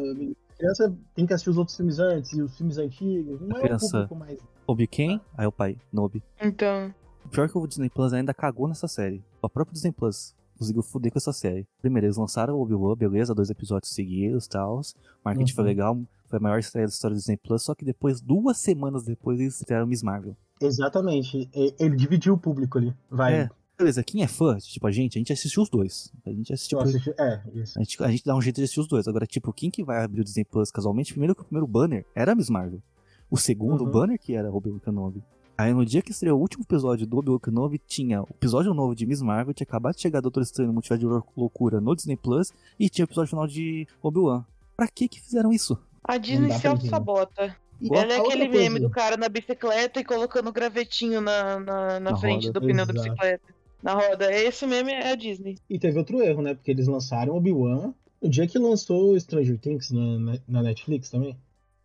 [0.59, 3.41] criança tem que assistir os outros filmes antes e os filmes antigos.
[3.41, 4.39] Não A é criança- o público mais.
[4.67, 6.23] Obi-Ken, aí o pai, Nobi.
[6.41, 6.93] Então.
[7.25, 9.23] O pior é que o Disney Plus ainda cagou nessa série.
[9.43, 10.35] O próprio Disney Plus.
[10.59, 11.69] conseguiu foder com essa série.
[11.81, 14.81] Primeiro, eles lançaram o Obi-Wan, beleza, dois episódios seguidos e tal.
[14.81, 14.83] O
[15.25, 15.69] marketing foi Uhum.
[15.69, 15.97] legal,
[16.27, 19.39] foi a maior estreia da história do Disney Plus, só que depois, duas semanas depois,
[19.39, 20.37] eles estrearam Miss Marvel.
[20.61, 21.49] Exatamente.
[21.55, 22.93] Ele dividiu o público ali.
[23.09, 23.43] Vai.
[23.43, 23.51] É.
[23.79, 26.13] Beleza, quem é fã, tipo a gente, a gente assistiu os dois.
[26.27, 26.81] A gente assistiu.
[26.81, 27.79] Assisti- É, isso.
[27.79, 29.07] A gente, a gente dá um jeito de assistir os dois.
[29.07, 31.13] Agora, tipo, quem que vai abrir o Disney Plus casualmente?
[31.13, 32.83] Primeiro que o primeiro banner era a Miss Marvel.
[33.31, 33.91] O segundo Uhum.
[33.91, 35.23] banner que era Obi-Wan Kenobi.
[35.57, 38.95] Aí no dia que estreou o último episódio do Obi-Wan Kenobi, tinha o episódio novo
[38.95, 41.95] de Miss Marvel, tinha acabado de chegar Doutor Estranho no Multiverso de Lou- Loucura no
[41.95, 44.45] Disney Plus, e tinha o episódio final de Obi-Wan.
[44.77, 45.79] Pra que que fizeram isso?
[46.03, 47.55] A Disney se auto-sabota.
[47.81, 52.01] Igual Ela é aquele meme do cara na bicicleta e colocando o gravetinho na, na,
[52.01, 52.59] na Na frente roda.
[52.61, 53.09] do pneu da Exato.
[53.11, 53.58] bicicleta.
[53.83, 54.33] Na roda.
[54.33, 55.57] Esse meme é a Disney.
[55.69, 56.55] E teve outro erro, né?
[56.55, 61.37] Porque eles lançaram Obi-Wan no dia que lançou o Stranger Things na, na- Netflix também.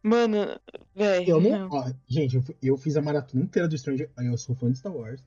[0.02, 0.38] Mano,
[0.96, 1.30] velho.
[1.30, 1.70] Eu não.
[1.72, 4.94] ó, gente, eu, eu fiz a maratona inteira do Stranger Eu sou fã de Star
[4.96, 5.24] Wars.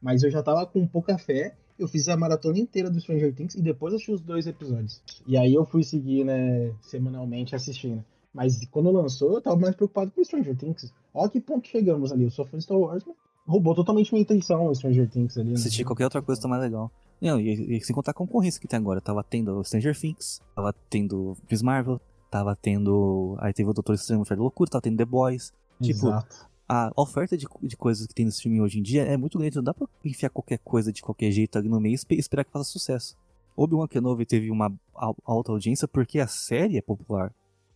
[0.00, 1.54] Mas eu já tava com pouca fé.
[1.78, 5.02] Eu fiz a maratona inteira do Stranger Things e depois assisti os dois episódios.
[5.26, 8.02] E aí eu fui seguir, né, semanalmente assistindo.
[8.32, 10.92] Mas quando lançou, eu tava mais preocupado com Stranger Things.
[11.12, 12.24] Ó que ponto chegamos ali.
[12.24, 15.50] Eu sou fã de Star Wars, mas roubou totalmente minha intenção o Stranger Things ali.
[15.50, 15.54] né?
[15.54, 16.90] Assistir qualquer outra coisa tá mais legal.
[17.20, 19.00] Não, e, e sem contar a concorrência que tem agora.
[19.00, 23.36] Tava tendo Stranger Things, tava tendo Miss Marvel, tava tendo.
[23.40, 25.52] Aí teve o Doutor Estranho de Loucura, tava tendo The Boys.
[25.80, 26.48] Tipo, Exato.
[26.68, 29.56] a oferta de, de coisas que tem nesse filme hoje em dia é muito grande.
[29.56, 32.44] Não dá pra enfiar qualquer coisa de qualquer jeito ali no meio e espe- esperar
[32.44, 33.16] que faça sucesso.
[33.56, 37.32] Obi-Wan Kenobi teve uma al- alta audiência porque a série é popular.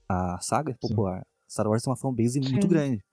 [0.08, 0.88] A saga é Sim.
[0.88, 1.26] popular.
[1.48, 2.68] Star Wars tem uma fanbase muito Sim.
[2.68, 3.04] grande.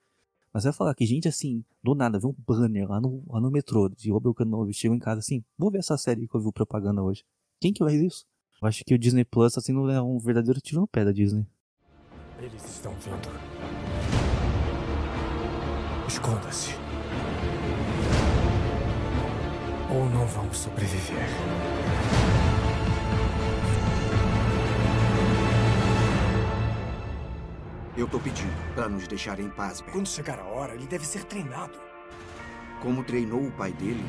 [0.52, 3.50] Mas vai falar que gente assim, do nada, vê um banner lá no, lá no
[3.50, 6.50] metrô de Obi-Wan Kenobi, chega em casa assim, vou ver essa série que eu vi
[6.52, 7.24] propaganda hoje.
[7.60, 8.24] Quem que ver isso?
[8.60, 11.12] Eu acho que o Disney Plus tá sendo é, um verdadeiro tiro no pé da
[11.12, 11.46] Disney.
[12.40, 13.28] Eles estão vindo.
[16.08, 16.70] Esconda-se.
[19.90, 21.67] Ou não vão sobreviver.
[27.98, 29.90] Eu tô pedindo pra nos deixar em paz, Ben.
[29.90, 31.76] Quando chegar a hora, ele deve ser treinado.
[32.80, 34.00] Como treinou o pai dele,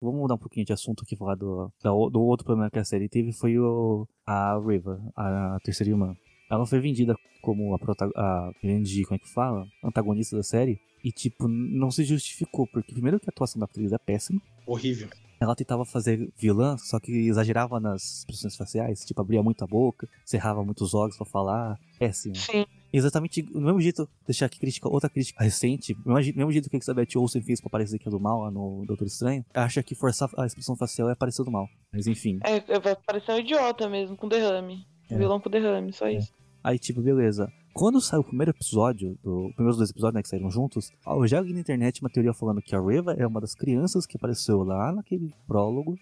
[0.00, 3.10] Vamos mudar um pouquinho de assunto aqui, falar do, do outro problema que a série
[3.10, 6.16] teve, foi o, a Riva, a, terceira irmã.
[6.50, 7.78] Ela foi vendida como a,
[8.16, 9.66] a grande, como é que fala?
[9.84, 10.78] Antagonista da série.
[11.04, 14.40] E, tipo, não se justificou, porque primeiro que a atuação da atriz é péssima.
[14.66, 15.08] Horrível.
[15.40, 20.08] Ela tentava fazer vilã, só que exagerava nas expressões faciais, tipo, abria muito a boca,
[20.24, 21.78] cerrava muito os olhos pra falar.
[21.98, 22.34] Péssimo.
[22.36, 22.64] Sim.
[22.92, 26.70] Exatamente do mesmo jeito, deixar aqui crítica, outra crítica recente, do mesmo je- mesmo jeito
[26.70, 29.44] que a Elizabeth Olsen fez pra parecer que é do mal lá no Doutor Estranho,
[29.52, 31.68] acha que forçar a expressão facial é parecer do mal.
[31.92, 32.38] Mas enfim.
[32.42, 34.86] É, é, vai parecer um idiota mesmo, com derrame.
[35.10, 35.18] É.
[35.18, 36.32] Vilão com derrame, só isso.
[36.64, 37.52] Aí, tipo, beleza.
[37.76, 41.26] Quando saiu o primeiro episódio, do, os primeiros dois episódios, né, que saíram juntos, eu
[41.26, 44.16] já li na internet uma teoria falando que a Reva é uma das crianças que
[44.16, 45.94] apareceu lá naquele prólogo,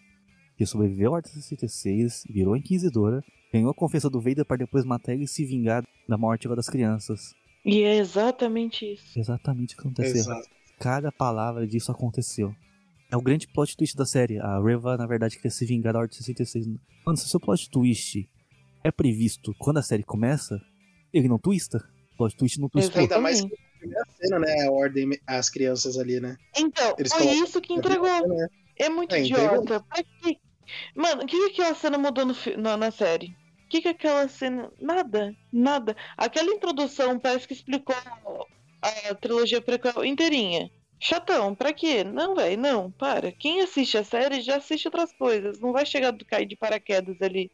[0.57, 5.14] que sobreviveu ao Ordem 66, virou Inquisidora, ganhou a confiança do Vader para depois matar
[5.14, 7.35] ele e se vingar da morte lá das crianças.
[7.64, 9.18] E é exatamente isso.
[9.18, 10.14] Exatamente o que aconteceu.
[10.14, 10.49] Exato.
[10.79, 12.55] Cada palavra disso aconteceu.
[13.11, 14.39] É o grande plot twist da série.
[14.39, 16.68] A Reva, na verdade, queria se vingar da Ordem 66.
[17.05, 18.31] Mano, se o seu plot twist
[18.85, 20.61] é previsto quando a série começa,
[21.15, 21.79] ele não twista.
[22.17, 23.01] Plot twist não twistou.
[23.01, 24.67] Ainda mais que a primeira cena, né?
[24.67, 26.37] A ordem, as crianças ali, né?
[26.57, 28.29] Então, Eles foi isso que entregou.
[28.29, 28.49] Né?
[28.79, 29.81] É muito É, idiota.
[29.81, 30.37] Pra quê?
[30.95, 33.37] Mano, o que, que aquela cena mudou no, fi- na, na série?
[33.65, 34.71] O que, que aquela cena.
[34.81, 35.97] Nada, nada.
[36.17, 37.95] Aquela introdução parece que explicou
[38.83, 40.71] a trilogia prequel inteirinha.
[41.01, 42.03] Chatão, pra quê?
[42.05, 43.33] Não, velho, não, para.
[43.33, 45.59] Quem assiste a série já assiste outras coisas.
[45.61, 47.51] Não vai chegar do cair de paraquedas ali.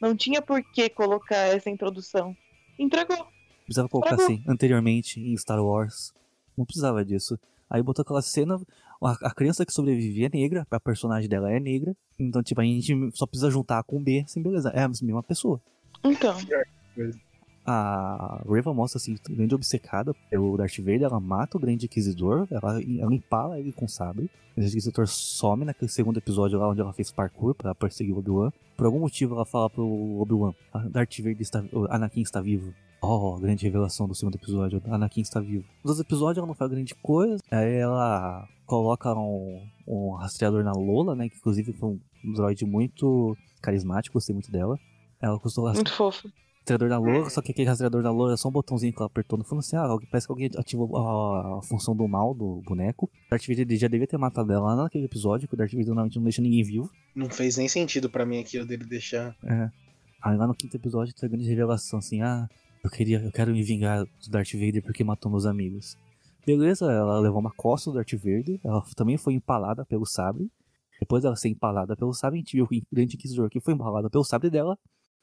[0.00, 2.36] Não tinha por que colocar essa introdução.
[2.82, 3.26] Entregou.
[3.64, 4.26] Precisava colocar Travou.
[4.26, 6.12] assim, anteriormente em Star Wars.
[6.56, 7.38] Não precisava disso.
[7.70, 8.60] Aí botou aquela cena.
[9.00, 11.96] A, a criança que sobrevivia é negra, a personagem dela é negra.
[12.18, 14.70] Então, tipo, a gente só precisa juntar A com B, assim, beleza.
[14.70, 15.60] É a mesma pessoa.
[16.04, 16.36] Então,
[17.64, 22.82] A Reva mostra assim, grande obcecada pelo Darth Vader, ela mata o grande Inquisidor, ela,
[22.82, 24.24] ela empala ele com sabre.
[24.52, 28.18] O grande Inquisidor some naquele segundo episódio lá onde ela fez parkour pra perseguir o
[28.18, 28.50] Obi-Wan.
[28.76, 29.86] Por algum motivo ela fala pro
[30.20, 32.74] Obi-Wan, "Ah, Darth Vader está, Anakin está vivo.
[33.00, 35.64] Oh, grande revelação do segundo episódio, Anakin está vivo.
[35.82, 40.72] Nos outros episódios ela não faz grande coisa, aí ela coloca um, um rastreador na
[40.72, 41.88] Lola, né, que inclusive foi
[42.24, 44.78] um droid muito carismático, gostei muito dela.
[45.20, 46.28] Ela custou muito fofo.
[46.62, 49.06] Rastreador da loura, só que aquele rastreador da loura é só um botãozinho que ela
[49.06, 52.62] apertou no fundo assim, ah, parece que alguém ativou a, a função do mal do
[52.64, 53.10] boneco.
[53.30, 56.16] Darth Vader já devia ter matado ela lá naquele episódio, que o Darth Vader normalmente
[56.16, 56.90] não deixa ninguém vivo.
[57.14, 59.36] Não fez nem sentido pra mim aquilo dele deixar.
[59.44, 59.70] É.
[60.22, 62.48] Aí lá no quinto episódio tem a grande revelação assim, ah,
[62.84, 65.96] eu queria, eu quero me vingar do Darth Vader porque matou meus amigos.
[66.46, 70.50] Beleza, ela levou uma costa do Darth Vader, ela também foi empalada pelo sabre.
[71.00, 73.74] Depois dela ser empalada pelo sabre, a gente viu que o Grande Inquisidor que foi
[73.74, 74.78] empalado pelo sabre dela,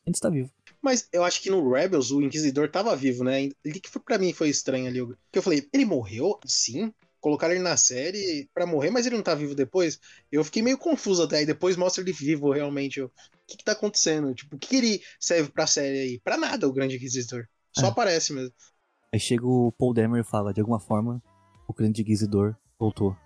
[0.06, 0.50] ainda está vivo.
[0.82, 3.50] Mas eu acho que no Rebels o Inquisidor tava vivo, né?
[3.64, 5.06] Ele que foi, pra mim foi estranho ali.
[5.06, 6.40] Porque eu falei, ele morreu?
[6.46, 6.94] Sim.
[7.20, 10.00] Colocaram ele na série pra morrer, mas ele não tá vivo depois.
[10.32, 11.40] Eu fiquei meio confuso até.
[11.40, 13.02] Aí depois mostra ele vivo realmente.
[13.02, 13.12] O
[13.46, 14.34] que, que tá acontecendo?
[14.34, 16.20] Tipo, o que, que ele serve pra série aí?
[16.24, 17.46] Pra nada o Grande Inquisidor.
[17.78, 17.90] Só É.
[17.90, 18.54] aparece mesmo.
[19.14, 21.22] Aí chega o Paul Dameron e fala, de alguma forma,
[21.68, 23.18] o Grande Inquisidor voltou.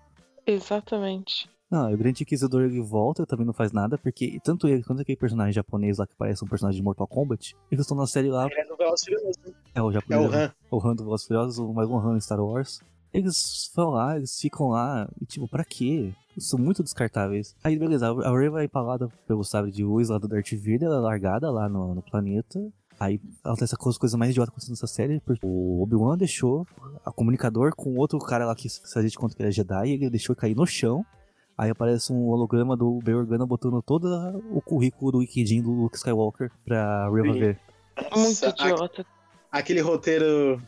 [0.47, 1.47] Exatamente.
[1.73, 5.17] Não, o Grande Inquisidor ele volta, também não faz nada, porque tanto ele quanto aquele
[5.17, 8.45] personagem japonês lá que parece um personagem de Mortal Kombat, eles estão na série lá,
[8.45, 9.53] Ele é do Velozes Furiosos, né?
[9.73, 10.51] é o É japonês, o Han.
[10.69, 12.79] o Han do Velozes Furiosos, mais um Han em Star Wars.
[13.11, 16.13] Eles vão lá, eles ficam lá, e tipo, pra quê?
[16.37, 17.55] São muito descartáveis.
[17.63, 20.97] Aí, beleza, a Rey vai empalada pelo sabre de luz lá do Darth Vader, ela
[20.97, 22.59] é largada lá no, no planeta.
[22.99, 26.67] Aí acontece as coisas mais idiotas acontecendo nessa série, porque o Obi-Wan deixou
[27.03, 29.89] a comunicador com outro cara lá que se a gente conta que ele é Jedi,
[29.89, 31.03] ele deixou cair no chão.
[31.57, 34.07] Aí aparece um holograma do Bail Organa botando todo
[34.51, 37.59] o currículo do Wikidin do Luke Skywalker pra Reva ver.
[38.15, 39.05] Muito idiota.
[39.51, 40.61] aquele roteiro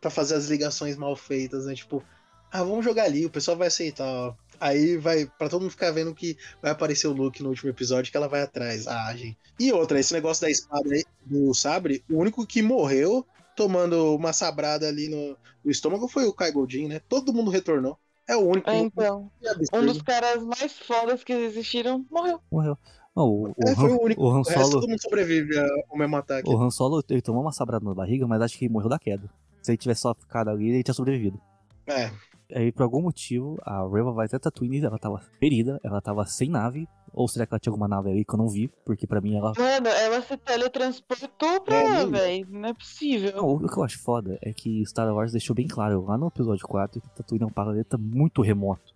[0.00, 1.74] pra fazer as ligações mal feitas, né?
[1.74, 2.02] Tipo,
[2.50, 4.34] ah, vamos jogar ali, o pessoal vai aceitar, ó.
[4.60, 8.10] Aí vai, pra todo mundo ficar vendo que vai aparecer o Luke no último episódio
[8.10, 8.86] que ela vai atrás.
[8.86, 9.36] Ah, gente.
[9.58, 13.26] E outra, esse negócio da espada aí, do sabre, o único que morreu
[13.56, 17.00] tomando uma sabrada ali no, no estômago foi o Kai Goldin, né?
[17.08, 17.98] Todo mundo retornou.
[18.32, 18.68] É o único.
[18.70, 19.82] É, então, absurdo.
[19.82, 22.40] um dos caras mais fodas que existiram morreu.
[22.50, 22.78] Morreu.
[23.14, 24.22] Não, o, o, É, foi Han, o único.
[24.22, 25.58] o Han O resto Solo, todo mundo sobrevive
[25.90, 26.48] ao mesmo ataque.
[26.48, 28.98] o Han Solo ele tomou uma sabrada na barriga, mas acho que ele morreu da
[28.98, 29.28] queda.
[29.60, 31.38] Se ele tivesse só ficado ali, ele tinha sobrevivido.
[31.86, 32.10] É.
[32.54, 36.48] Aí, por algum motivo, a Reva vai até Tatooine, ela tava ferida, ela tava sem
[36.50, 36.88] nave.
[37.14, 38.68] Ou será que ela tinha alguma nave ali que eu não vi?
[38.84, 39.52] Porque pra mim ela.
[39.58, 42.10] Mano, ela se teletransportou pra É, mesmo?
[42.12, 42.46] velho.
[42.50, 43.32] Não é possível.
[43.36, 46.28] Não, o que eu acho foda é que Star Wars deixou bem claro lá no
[46.28, 48.94] episódio 4 que Tatooine é um planeta muito remoto.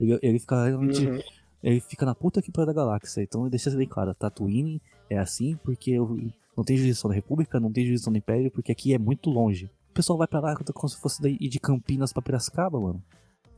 [0.00, 1.06] Ele, ele fica realmente.
[1.06, 1.20] Uhum.
[1.62, 3.22] Ele fica na puta que da galáxia.
[3.22, 4.14] Então ele deixa isso bem claro.
[4.14, 4.80] Tatooine
[5.10, 6.16] é assim porque eu-
[6.56, 9.66] não tem jurisdição da República, não tem jurisdição do Império, porque aqui é muito longe.
[9.90, 13.02] O pessoal vai pra lá como se fosse daí- ir de Campinas pra Piracicaba, mano.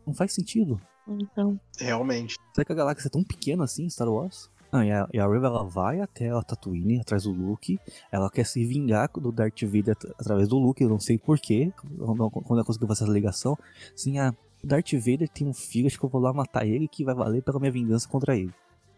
[0.07, 0.80] Não faz sentido.
[1.09, 2.36] Então, Realmente.
[2.55, 4.50] Será que a galáxia é tão pequena assim, Star Wars?
[4.72, 7.78] Não, e a, e a Reva ela vai até a Tatooine, atrás do Luke.
[8.11, 11.70] Ela quer se vingar do Darth Vader at- através do Luke, eu não sei porquê.
[11.98, 13.59] Quando quando ela conseguiu fazer essa ligação.
[13.94, 14.32] Assim, a
[14.64, 17.42] Darth Vader tem um filho, acho que eu vou lá matar ele que vai valer
[17.42, 18.53] pela minha vingança contra ele.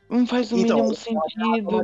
[0.08, 0.94] não faz o Então, mínimo Uma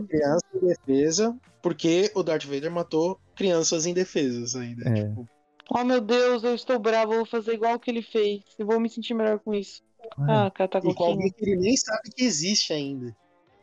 [0.01, 0.07] sentido.
[0.07, 4.89] criança indefesa, porque o Darth Vader matou crianças indefesas ainda.
[4.89, 5.09] É.
[5.09, 5.29] Tipo,
[5.73, 8.43] Oh meu Deus, eu estou bravo, eu vou fazer igual que ele fez.
[8.59, 9.83] Eu vou me sentir melhor com isso.
[10.19, 13.15] Ah, cara, tá e com alguém que ele nem sabe que existe ainda.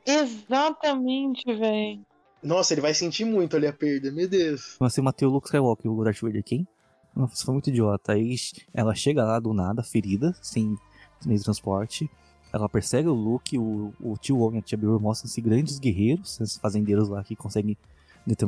[0.06, 2.06] Exatamente, velho.
[2.42, 4.78] Nossa, ele vai sentir muito ali a perda, meu Deus.
[4.80, 6.66] Mas você matou o Luke Skywalker, o Darth Vader quem?
[7.14, 8.14] Nossa, isso foi muito idiota.
[8.14, 8.36] Aí
[8.74, 10.78] ela chega lá do nada, ferida, sem
[11.26, 12.10] meio de transporte.
[12.54, 16.40] Ela persegue o Luke, o, o tio Owen e a tia Beru mostram-se grandes guerreiros,
[16.40, 17.76] esses fazendeiros lá que conseguem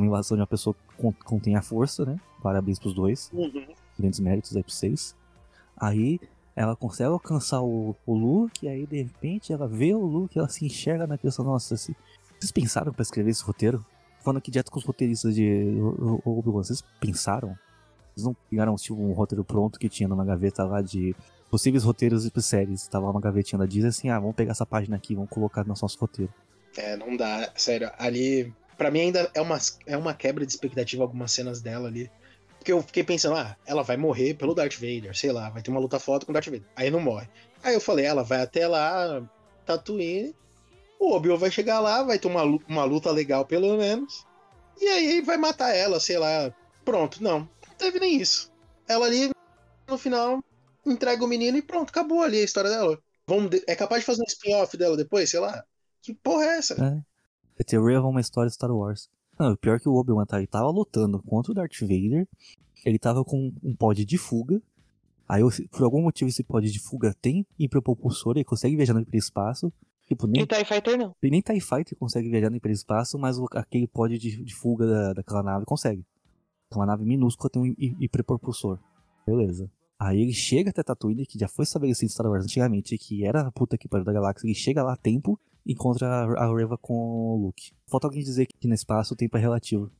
[0.05, 2.17] invasão de uma pessoa que con- contém a força, né?
[2.41, 3.31] Parabéns pros dois.
[3.97, 5.15] Grandes méritos aí pra vocês.
[5.77, 6.19] Aí
[6.55, 10.65] ela consegue alcançar o, o Luke, aí de repente ela vê o Luke, ela se
[10.65, 11.95] enxerga na pessoa, nossa, se-
[12.39, 13.85] vocês pensaram pra escrever esse roteiro?
[14.21, 15.77] Falando aqui direto com os roteiristas de
[16.25, 17.57] Obi-Wan, vocês pensaram?
[18.13, 21.15] Vocês não pegaram tipo, um roteiro pronto que tinha numa gaveta lá de
[21.49, 22.85] possíveis roteiros e séries?
[22.87, 25.63] Tava lá uma gavetinha da Disney assim, ah, vamos pegar essa página aqui, vamos colocar
[25.63, 26.33] no nosso roteiro.
[26.77, 27.49] É, não dá.
[27.55, 28.53] Sério, ali.
[28.79, 32.09] Pra mim ainda é uma, é uma quebra de expectativa algumas cenas dela ali.
[32.57, 35.69] Porque eu fiquei pensando, ah, ela vai morrer pelo Darth Vader, sei lá, vai ter
[35.69, 36.63] uma luta foda com o Darth Vader.
[36.77, 37.27] Aí não morre.
[37.61, 39.21] Aí eu falei, ela vai até lá,
[39.65, 40.33] Tatooine.
[40.97, 44.25] O Obi-Wan vai chegar lá, vai ter uma, uma luta legal pelo menos.
[44.79, 46.49] E aí vai matar ela, sei lá.
[46.85, 47.39] Pronto, não.
[47.67, 48.49] Não teve nem isso.
[48.87, 49.29] Ela ali,
[49.89, 50.41] no final,
[50.85, 52.97] entrega o menino e pronto, acabou ali a história dela.
[53.27, 55.65] Vamos de- É capaz de fazer um spin-off dela depois, sei lá.
[56.01, 56.73] Que porra é essa?
[56.81, 57.08] É.
[57.59, 59.09] The Theory of uma história de Star Wars.
[59.37, 62.27] Não, o pior é que o Obi-Wan tá, ele tava lutando contra o Darth Vader,
[62.85, 64.61] ele tava com um pod de fuga,
[65.27, 69.71] aí por algum motivo esse pod de fuga tem hiperpropulsor, ele consegue viajar no hiperespaço,
[70.07, 71.15] tipo, nem, E TIE Fighter não.
[71.21, 75.13] nem TIE Fighter consegue viajar no hiperespaço, mas o- aquele pod de, de fuga da,
[75.13, 76.03] daquela nave consegue.
[76.71, 78.79] É uma nave minúscula, tem um hi- hiperpropulsor.
[79.25, 79.69] Beleza.
[79.97, 83.41] Aí ele chega até Tatooine, que já foi estabelecido em Star Wars antigamente, que era
[83.41, 86.93] a puta que pariu da galáxia, ele chega lá a tempo encontra a Reva com
[86.93, 87.71] o Luke.
[87.87, 89.91] Falta alguém dizer que no espaço o tempo é relativo.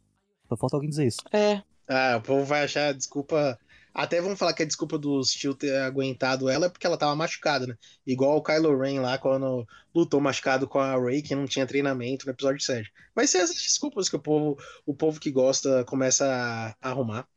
[0.47, 1.22] Só falta alguém dizer isso.
[1.32, 1.62] É.
[1.88, 3.57] Ah, o povo vai achar desculpa.
[3.93, 7.16] Até vão falar que a desculpa do Steel ter aguentado ela é porque ela tava
[7.16, 7.76] machucada, né?
[8.05, 12.26] Igual o Kylo Ren lá quando lutou machucado com a Rey, que não tinha treinamento
[12.26, 12.91] no episódio 7.
[13.16, 17.28] Vai ser essas desculpas que o povo, o povo que gosta começa a arrumar.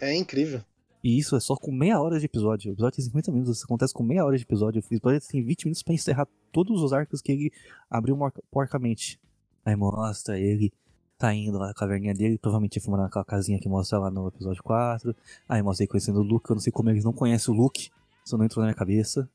[0.00, 0.62] É incrível.
[1.04, 2.70] E isso é só com meia hora de episódio.
[2.70, 4.80] O episódio tem 50 minutos, isso acontece com meia hora de episódio.
[4.80, 7.52] O episódio tem 20 minutos pra encerrar todos os arcos que ele
[7.90, 8.16] abriu
[8.50, 9.20] porcamente.
[9.66, 10.72] Aí mostra ele
[11.18, 14.62] tá indo lá na caverninha dele, provavelmente filmando naquela casinha que mostra lá no episódio
[14.62, 15.14] 4.
[15.46, 17.90] Aí mostra ele conhecendo o Luke, eu não sei como eles não conhecem o Luke,
[18.24, 19.28] isso não entrou na minha cabeça.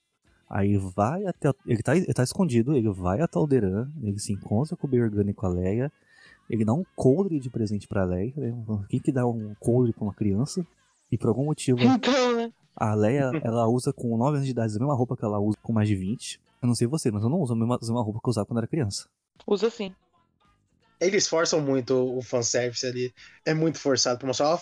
[0.49, 1.53] Aí vai até.
[1.67, 4.89] Ele tá, ele tá escondido, ele vai até o Alderan, ele se encontra com o
[4.89, 5.91] Bergani e com a Leia.
[6.49, 8.33] Ele dá um coldre de presente pra Leia.
[8.35, 8.55] Né?
[8.89, 10.65] Quem que dá um coldre pra uma criança?
[11.11, 11.79] E por algum motivo.
[11.81, 12.51] Então, né?
[12.75, 15.57] A Leia, ela usa com 9 anos de idade a mesma roupa que ela usa
[15.61, 16.39] com mais de 20.
[16.61, 18.31] Eu não sei você, mas eu não uso a mesma, a mesma roupa que eu
[18.31, 19.07] usava quando era criança.
[19.45, 19.93] Usa sim.
[20.99, 23.13] Eles forçam muito o fanservice ali.
[23.45, 24.61] É muito forçado pra mostrar.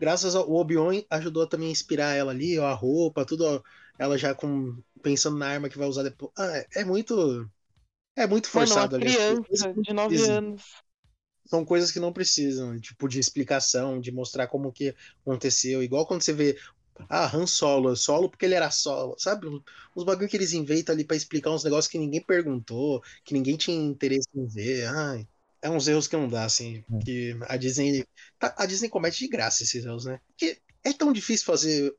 [0.00, 3.44] graças ao o Obi-Wan ajudou também a inspirar ela ali, ó, a roupa, tudo.
[3.44, 3.60] ó,
[3.98, 6.32] ela já com pensando na arma que vai usar depois.
[6.38, 7.48] Ah, é, muito.
[8.16, 9.06] É muito Mano, uma forçado ali.
[9.06, 10.36] Criança de 9 precisam.
[10.36, 10.62] anos.
[11.46, 15.82] São coisas que não precisam, tipo, de explicação, de mostrar como que aconteceu.
[15.82, 16.58] Igual quando você vê.
[17.10, 19.46] Ah, Han Solo, solo porque ele era solo, sabe?
[19.94, 23.54] Os bagulho que eles inventam ali pra explicar uns negócios que ninguém perguntou, que ninguém
[23.56, 24.86] tinha interesse em ver.
[24.86, 25.28] Ai,
[25.60, 26.82] é uns erros que não dá, assim.
[27.04, 28.06] Que a Disney.
[28.38, 30.18] tá- A Disney comete de graça esses erros, né?
[30.28, 31.94] Porque é tão difícil fazer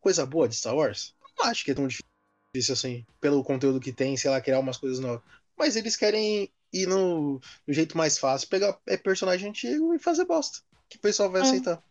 [0.00, 1.14] coisa boa de Star Wars?
[1.38, 4.76] Não acho que é tão difícil assim, pelo conteúdo que tem, sei lá, criar umas
[4.76, 5.22] coisas novas.
[5.56, 10.24] Mas eles querem ir no, no jeito mais fácil, pegar é, personagem antigo e fazer
[10.24, 10.58] bosta.
[10.88, 11.44] Que o pessoal vai É.
[11.44, 11.82] aceitar.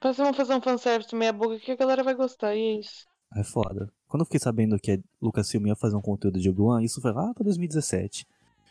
[0.00, 3.06] Fazer uma fazer um fanservice meia boca que a galera vai gostar, e é isso.
[3.36, 3.90] É foda.
[4.08, 7.12] Quando eu fiquei sabendo que a Lucasfilm ia fazer um conteúdo de Obi-Wan, isso foi
[7.12, 8.26] lá pra 2017.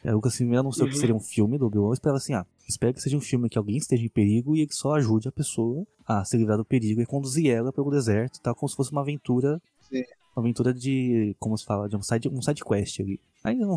[0.06, 1.00] A Lucasfilm anunciou que Uhum.
[1.00, 1.88] seria um filme do Obi-Wan.
[1.90, 4.68] Eu esperava assim, ah, espero que seja um filme que alguém esteja em perigo e
[4.68, 8.40] que só ajude a pessoa a se livrar do perigo e conduzir ela pelo deserto,
[8.42, 9.62] tal, como se fosse uma aventura.
[9.90, 10.04] Sim.
[10.36, 13.20] Uma aventura de, como se fala, de um side, um side quest ali.
[13.44, 13.76] Aí num,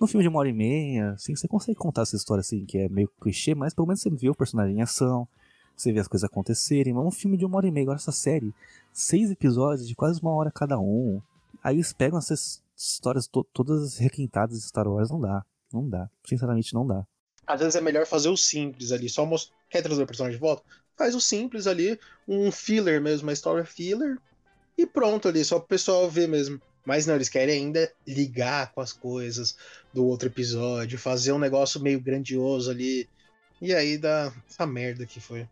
[0.00, 2.78] num filme de uma hora e meia, assim, você consegue contar essa história assim, que
[2.78, 5.26] é meio clichê, mas pelo menos você vê o personagem em ação,
[5.76, 6.92] você vê as coisas acontecerem.
[6.92, 8.54] Mas um filme de uma hora e meia, agora essa série,
[8.92, 11.20] seis episódios de quase uma hora cada um.
[11.62, 15.44] Aí eles pegam essas histórias to- todas requintadas de Star Wars, não dá.
[15.72, 16.08] Não dá.
[16.24, 17.06] Sinceramente, não dá.
[17.46, 19.56] Às vezes é melhor fazer o simples ali, só mostrar.
[19.70, 20.62] Quer trazer o personagem de volta?
[20.96, 24.18] Faz o simples ali, um filler mesmo, uma história filler,
[24.76, 26.60] e pronto ali, só pro pessoal ver mesmo.
[26.86, 29.56] Mas não, eles querem ainda ligar com as coisas
[29.92, 33.08] do outro episódio, fazer um negócio meio grandioso ali.
[33.60, 35.48] E aí dá essa merda que foi.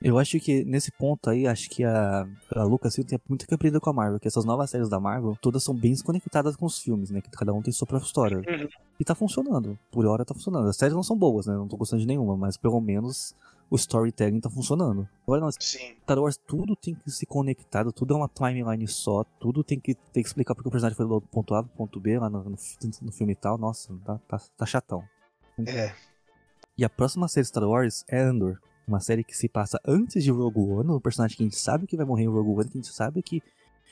[0.00, 3.80] Eu acho que nesse ponto aí, acho que a, a Lucasfilm tem muito que aprender
[3.80, 6.78] com a Marvel, que essas novas séries da Marvel, todas são bem desconectadas com os
[6.78, 7.20] filmes, né?
[7.20, 8.38] Que cada um tem sua própria história.
[8.38, 8.68] Uhum.
[8.98, 9.78] E tá funcionando.
[9.90, 10.68] Por hora tá funcionando.
[10.68, 11.54] As séries não são boas, né?
[11.54, 13.34] Não tô gostando de nenhuma, mas pelo menos
[13.70, 15.08] o storytelling tá funcionando.
[15.22, 15.94] Agora não, Sim.
[16.02, 19.94] Star Wars tudo tem que se conectado, tudo é uma timeline só, tudo tem que,
[19.94, 22.42] tem que explicar porque o personagem foi do ponto A pro ponto B lá no,
[22.42, 22.56] no,
[23.02, 23.56] no filme e tal.
[23.56, 25.04] Nossa, tá, tá, tá chatão.
[25.66, 25.94] É.
[26.76, 28.58] E a próxima série Star Wars é Andor.
[28.88, 31.86] Uma série que se passa antes de Rogue One, um personagem que a gente sabe
[31.86, 33.40] que vai morrer em Rogue One, que a gente sabe que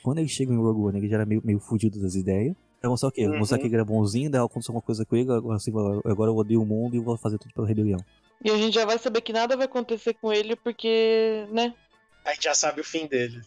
[0.03, 2.53] quando ele chega em Rogue One ele já era meio, meio fudido das ideias.
[2.81, 3.25] Vai mostrar o quê?
[3.25, 3.37] Uhum.
[3.37, 5.71] Mostrar que ele era bonzinho, daí aconteceu alguma coisa com ele, agora, assim,
[6.05, 7.99] agora eu odeio o mundo e vou fazer tudo pela rebelião.
[8.43, 11.73] E a gente já vai saber que nada vai acontecer com ele porque, né?
[12.23, 13.41] A gente já sabe o fim dele.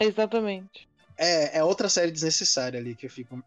[0.00, 0.88] Exatamente.
[1.16, 3.42] É, é outra série desnecessária ali que eu fico.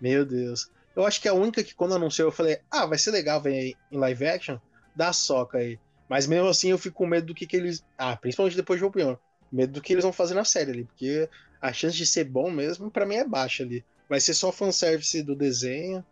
[0.00, 0.70] Meu Deus.
[0.94, 3.40] Eu acho que é a única que quando anunciou eu falei, ah, vai ser legal
[3.40, 4.58] ver em live action,
[4.94, 5.78] dá soca aí.
[6.08, 7.84] Mas mesmo assim eu fico com medo do que, que eles.
[7.96, 9.16] Ah, principalmente depois de Obi-Wan.
[9.50, 10.84] Medo do que eles vão fazer na série ali.
[10.84, 11.28] Porque
[11.60, 13.84] a chance de ser bom mesmo, pra mim, é baixa ali.
[14.08, 16.04] Vai ser só fanservice do desenho,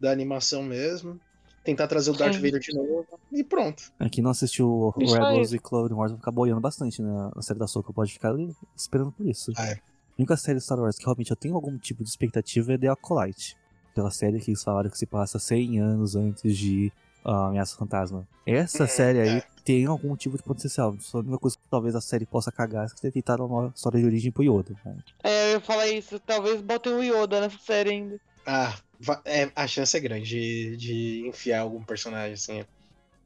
[0.00, 1.20] da animação mesmo.
[1.68, 2.40] Tentar trazer o Darth Sim.
[2.40, 3.06] Vader de novo.
[3.30, 3.92] E pronto.
[4.00, 5.20] É, Quem não assistiu o Isso aí.
[5.22, 7.92] Rebels e Clone Wars vai ficar boiando bastante na, na série da Soca.
[7.92, 9.52] Pode ficar ali esperando por isso.
[9.54, 9.72] Ah, é.
[9.72, 9.80] A
[10.18, 13.54] única série Star Wars que realmente eu tenho algum tipo de expectativa é The Acolyte.
[13.94, 16.90] Pela série que eles falaram que se passa 100 anos antes de
[17.22, 18.26] ah, Ameaça Fantasma.
[18.46, 19.42] Essa série aí é.
[19.62, 20.96] tem algum tipo de potencial.
[21.00, 23.70] Só a única coisa que talvez a série possa cagar é que ter tentado uma
[23.76, 24.74] história de origem pro Yoda.
[24.86, 24.96] né?
[25.22, 26.18] É, eu ia falar isso.
[26.18, 28.18] Talvez botem o Yoda nessa série ainda.
[28.46, 28.74] Ah,
[29.24, 32.64] é, a chance é grande de, de enfiar algum personagem assim.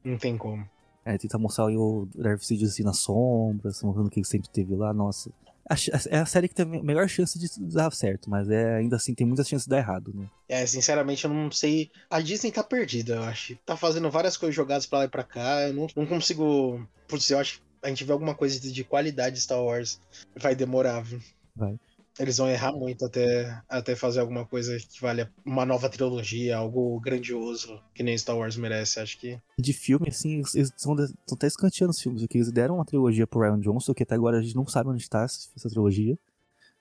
[0.04, 0.68] Não tem como.
[1.04, 4.74] É, tentar mostrar o Darth Sidious assim na sombra, mostrando o que ele sempre teve
[4.74, 5.30] lá, nossa.
[5.68, 5.74] A
[6.10, 9.14] É a série que tem a melhor chance de dar certo, mas é, ainda assim
[9.14, 10.28] tem muitas chances de dar errado, né?
[10.48, 11.90] É, sinceramente, eu não sei.
[12.10, 13.56] A Disney tá perdida, eu acho.
[13.64, 15.68] Tá fazendo várias coisas jogadas pra lá e pra cá.
[15.68, 16.86] Eu não, não consigo.
[17.08, 20.00] Putz, eu acho que a gente vê alguma coisa de de qualidade de Star Wars.
[20.36, 21.20] Vai demorar, viu?
[21.54, 21.78] Vai.
[22.18, 27.00] Eles vão errar muito até, até fazer alguma coisa que valha uma nova trilogia, algo
[27.00, 29.00] grandioso, que nem Star Wars merece.
[29.00, 29.40] Acho que.
[29.58, 30.94] De filme, assim, eles estão
[31.32, 34.38] até escanteando os filmes, porque eles deram uma trilogia pro Ryan Johnson, que até agora
[34.38, 36.18] a gente não sabe onde tá essa trilogia.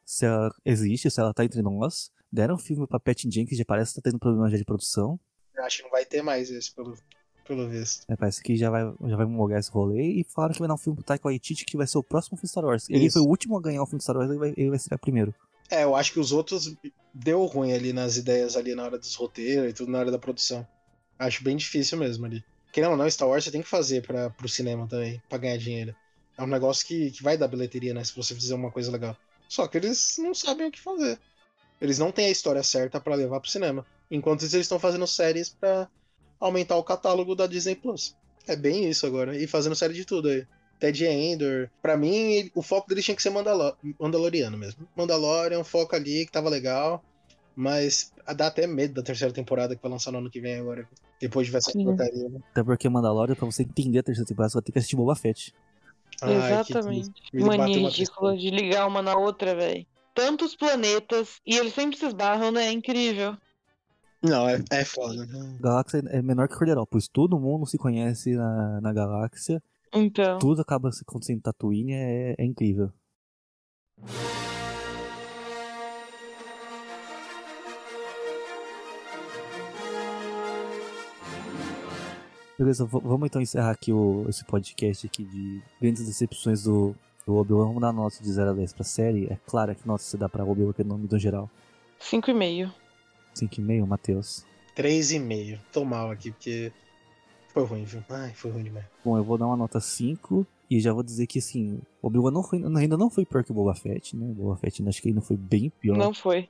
[0.06, 2.12] Se ela existe, se ela tá entre nós.
[2.32, 5.20] Deram um filme pra Pat Jenkins, já parece que tá tendo problema já de produção.
[5.56, 6.98] eu Acho que não vai ter mais esse, pelo,
[7.52, 8.06] pelo visto.
[8.08, 10.76] É, parece que já vai, já vai mogar esse rolê e falaram que vai dar
[10.76, 12.90] um filme pro Taika Waititi que vai ser o próximo filme Star Wars.
[12.90, 13.20] Ele Isso.
[13.20, 14.98] foi o último a ganhar o filme Star Wars, ele vai, ele vai ser o
[14.98, 15.36] primeiro.
[15.70, 16.74] É, eu acho que os outros
[17.14, 20.18] deu ruim ali nas ideias ali na hora dos roteiros e tudo na hora da
[20.18, 20.66] produção.
[21.20, 22.44] Acho bem difícil mesmo ali.
[22.72, 25.58] Querendo ou não, Star Wars você tem que fazer para pro cinema também, pra ganhar
[25.58, 25.94] dinheiro.
[26.38, 28.04] É um negócio que, que vai dar bilheteria, né?
[28.04, 29.16] Se você fizer uma coisa legal.
[29.50, 31.20] Só que eles não sabem o que fazer.
[31.82, 33.86] Eles não têm a história certa pra levar pro cinema.
[34.10, 35.90] Enquanto isso, eles estão fazendo séries pra
[36.42, 38.16] aumentar o catálogo da Disney Plus.
[38.48, 39.38] É bem isso agora.
[39.38, 40.46] E fazendo série de tudo aí.
[40.80, 41.70] Ted Endor.
[41.82, 44.88] Pra mim, o foco deles tinha que ser Mandalo Mandaloriano mesmo.
[44.98, 47.04] Mandalorian, um foco ali que tava legal.
[47.56, 50.88] Mas dá até medo da terceira temporada que vai lançar no ano que vem agora.
[51.20, 52.40] Depois de ver essa porcaria, né?
[52.52, 55.16] Até porque Mandalorian, pra você entender a terceira temporada, você vai ter que assistir Boba
[55.16, 55.54] Fett.
[56.22, 57.10] Ai, que Exatamente.
[57.34, 59.86] bateu Mania uma ridícula de ligar uma na outra, velho.
[60.16, 62.66] Tantos planetas e eles sempre se esbarram, né?
[62.66, 63.38] É incrível.
[64.24, 65.26] Não, é, é foda.
[65.26, 65.58] né?
[65.60, 67.08] Galáxia é menor que Corderópolis.
[67.08, 69.62] Todo mundo se conhece na, na galáxia.
[69.94, 70.38] Então.
[70.40, 71.94] Tudo acaba se acontecendo em Tatooine.
[71.94, 72.92] É, é incrível.
[82.58, 86.96] Beleza, vamos então encerrar aqui o, esse podcast aqui de grandes decepções do,
[87.26, 87.66] do Obi-Wan.
[87.66, 89.26] Vamos dar nota de 0 a 10 pra série.
[89.26, 91.50] É claro que nota você dá pra Obi-Wan, que é o nome do geral.
[92.00, 92.72] 5,5.
[93.46, 94.46] 5,5, Matheus.
[94.76, 95.60] 3,5.
[95.72, 96.72] Tô mal aqui, porque
[97.54, 98.04] foi ruim, viu?
[98.10, 98.86] Ai, foi ruim demais.
[99.04, 102.32] Bom, eu vou dar uma nota 5 e já vou dizer que assim, o Obi-Wan
[102.32, 104.26] não foi, ainda não foi pior que o Boba Fett, né?
[104.32, 105.98] O Boba Fett ainda acho que ele não foi bem pior.
[105.98, 106.50] Não foi.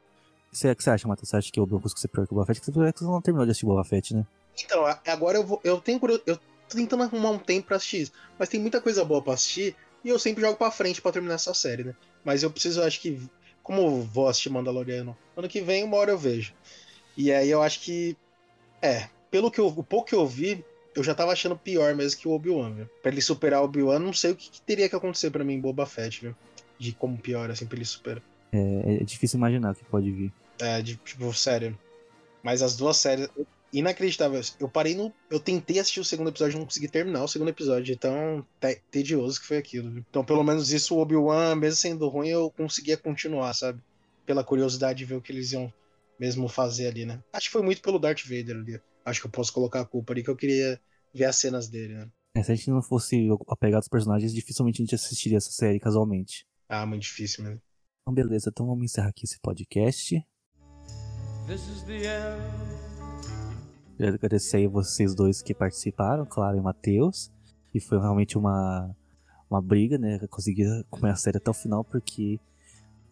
[0.52, 1.30] Você, o que você acha, Matheus?
[1.30, 2.62] Você acha que o Obi-Wan conseguiu ser pior que o Boba Fett?
[2.62, 4.26] Porque você não terminou de assistir Boba Fett, né?
[4.64, 5.60] Então, agora eu vou.
[5.64, 8.12] Eu tenho Eu tô tentando arrumar um tempo pra assistir isso.
[8.38, 9.76] Mas tem muita coisa boa pra assistir.
[10.04, 11.96] E eu sempre jogo pra frente pra terminar essa série, né?
[12.24, 13.20] Mas eu preciso, eu acho que.
[13.64, 15.16] Como eu vou assistir Mandaloriano?
[15.38, 16.54] Ano que vem, uma hora eu vejo.
[17.22, 18.18] E aí eu acho que.
[18.82, 19.08] É.
[19.30, 20.64] Pelo que eu, o pouco que eu vi,
[20.96, 22.86] eu já tava achando pior mesmo que o Obi-Wan, viu?
[23.02, 25.54] Pra ele superar o Obi-Wan, não sei o que, que teria que acontecer pra mim
[25.54, 26.36] em Boba Fett, viu?
[26.78, 28.24] De como pior, assim, pra ele superar.
[28.52, 30.34] É, é difícil imaginar o que pode vir.
[30.60, 31.78] É, de, tipo, sério.
[32.44, 33.30] Mas as duas séries.
[33.72, 34.42] Inacreditável.
[34.60, 35.14] Eu parei no.
[35.30, 37.86] Eu tentei assistir o segundo episódio e não consegui terminar o segundo episódio.
[37.86, 39.90] de Tão te- tedioso que foi aquilo.
[39.90, 40.04] viu?
[40.10, 43.80] Então, pelo menos isso, o Obi-Wan, mesmo sendo ruim, eu conseguia continuar, sabe?
[44.26, 45.72] Pela curiosidade de ver o que eles iam
[46.22, 47.20] mesmo fazer ali, né?
[47.34, 48.80] Acho que foi muito pelo Darth Vader ali.
[49.04, 50.80] Acho que eu posso colocar a culpa ali, que eu queria
[51.12, 52.08] ver as cenas dele, né?
[52.36, 55.80] É, se a gente não fosse apegado aos personagens, dificilmente a gente assistiria essa série
[55.80, 56.46] casualmente.
[56.70, 57.60] Ah, muito difícil mesmo.
[58.04, 60.24] Então, beleza, então vamos encerrar aqui esse podcast.
[61.48, 62.72] This is the end.
[63.98, 67.32] Quero agradecer aí vocês dois que participaram, Clara e Matheus.
[67.74, 68.96] E foi realmente uma,
[69.50, 70.20] uma briga, né?
[70.22, 72.40] Eu consegui acompanhar a série até o final, porque.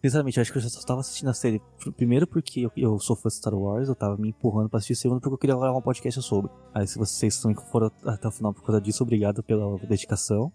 [0.02, 1.60] Sinceramente, eu acho que eu já só tava assistindo a série.
[1.78, 4.78] pr- Primeiro porque eu, eu sou fã de Star Wars, eu tava me empurrando pra
[4.78, 4.96] assistir.
[4.96, 6.50] Segundo porque eu queria gravar um podcast sobre.
[6.74, 10.50] Aí se vocês também foram até o final por causa disso, obrigado pela dedicação.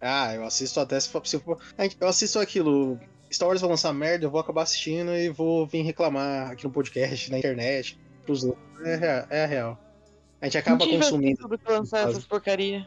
[0.00, 1.26] Ah, eu assisto até se for.
[1.26, 2.98] Se for a gente- eu assisto aquilo.
[3.32, 6.70] Star Wars vai lançar merda, eu vou acabar assistindo e vou vir reclamar aqui no
[6.70, 8.62] podcast, na internet, pros outros.
[8.84, 9.78] É, é a real.
[10.40, 11.48] A gente acaba Não consumindo.
[11.48, 12.86] pra lançar essas porcaria.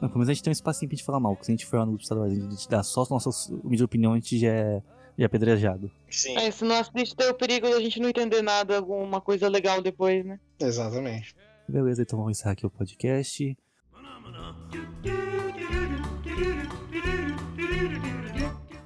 [0.00, 1.54] Não, pelo menos a gente tem um espacinho pra gente falar mal, porque se a
[1.54, 4.12] gente for lá no grupo Star Wars a gente dá só as nossas humildes opinião,
[4.12, 4.82] a gente já é,
[5.22, 5.90] é apedrejado.
[6.10, 6.36] Sim.
[6.36, 9.82] É, se não assiste, tem o perigo da gente não entender nada, alguma coisa legal
[9.82, 10.38] depois, né?
[10.60, 11.34] Exatamente.
[11.68, 13.56] Beleza, então vamos encerrar aqui o podcast.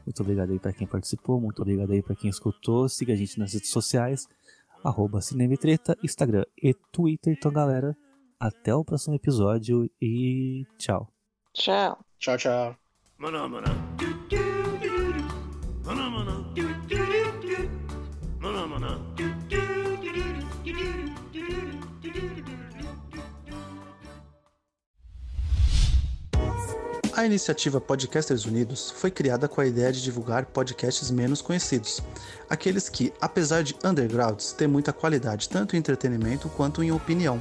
[0.04, 2.88] Muito obrigado aí pra quem participou, muito obrigado aí pra quem escutou.
[2.88, 4.26] Siga a gente nas redes sociais,
[4.84, 7.34] arroba Cinema e Treta, Instagram e Twitter.
[7.38, 7.96] Então, galera,
[8.38, 11.08] até o próximo episódio e tchau.
[11.54, 12.04] Tchau.
[12.18, 12.76] Tchau, tchau.
[13.16, 14.51] Mana, mana.
[27.14, 32.00] A iniciativa Podcasters Unidos foi criada com a ideia de divulgar podcasts menos conhecidos,
[32.50, 37.40] aqueles que, apesar de undergrounds, têm muita qualidade tanto em entretenimento quanto em opinião.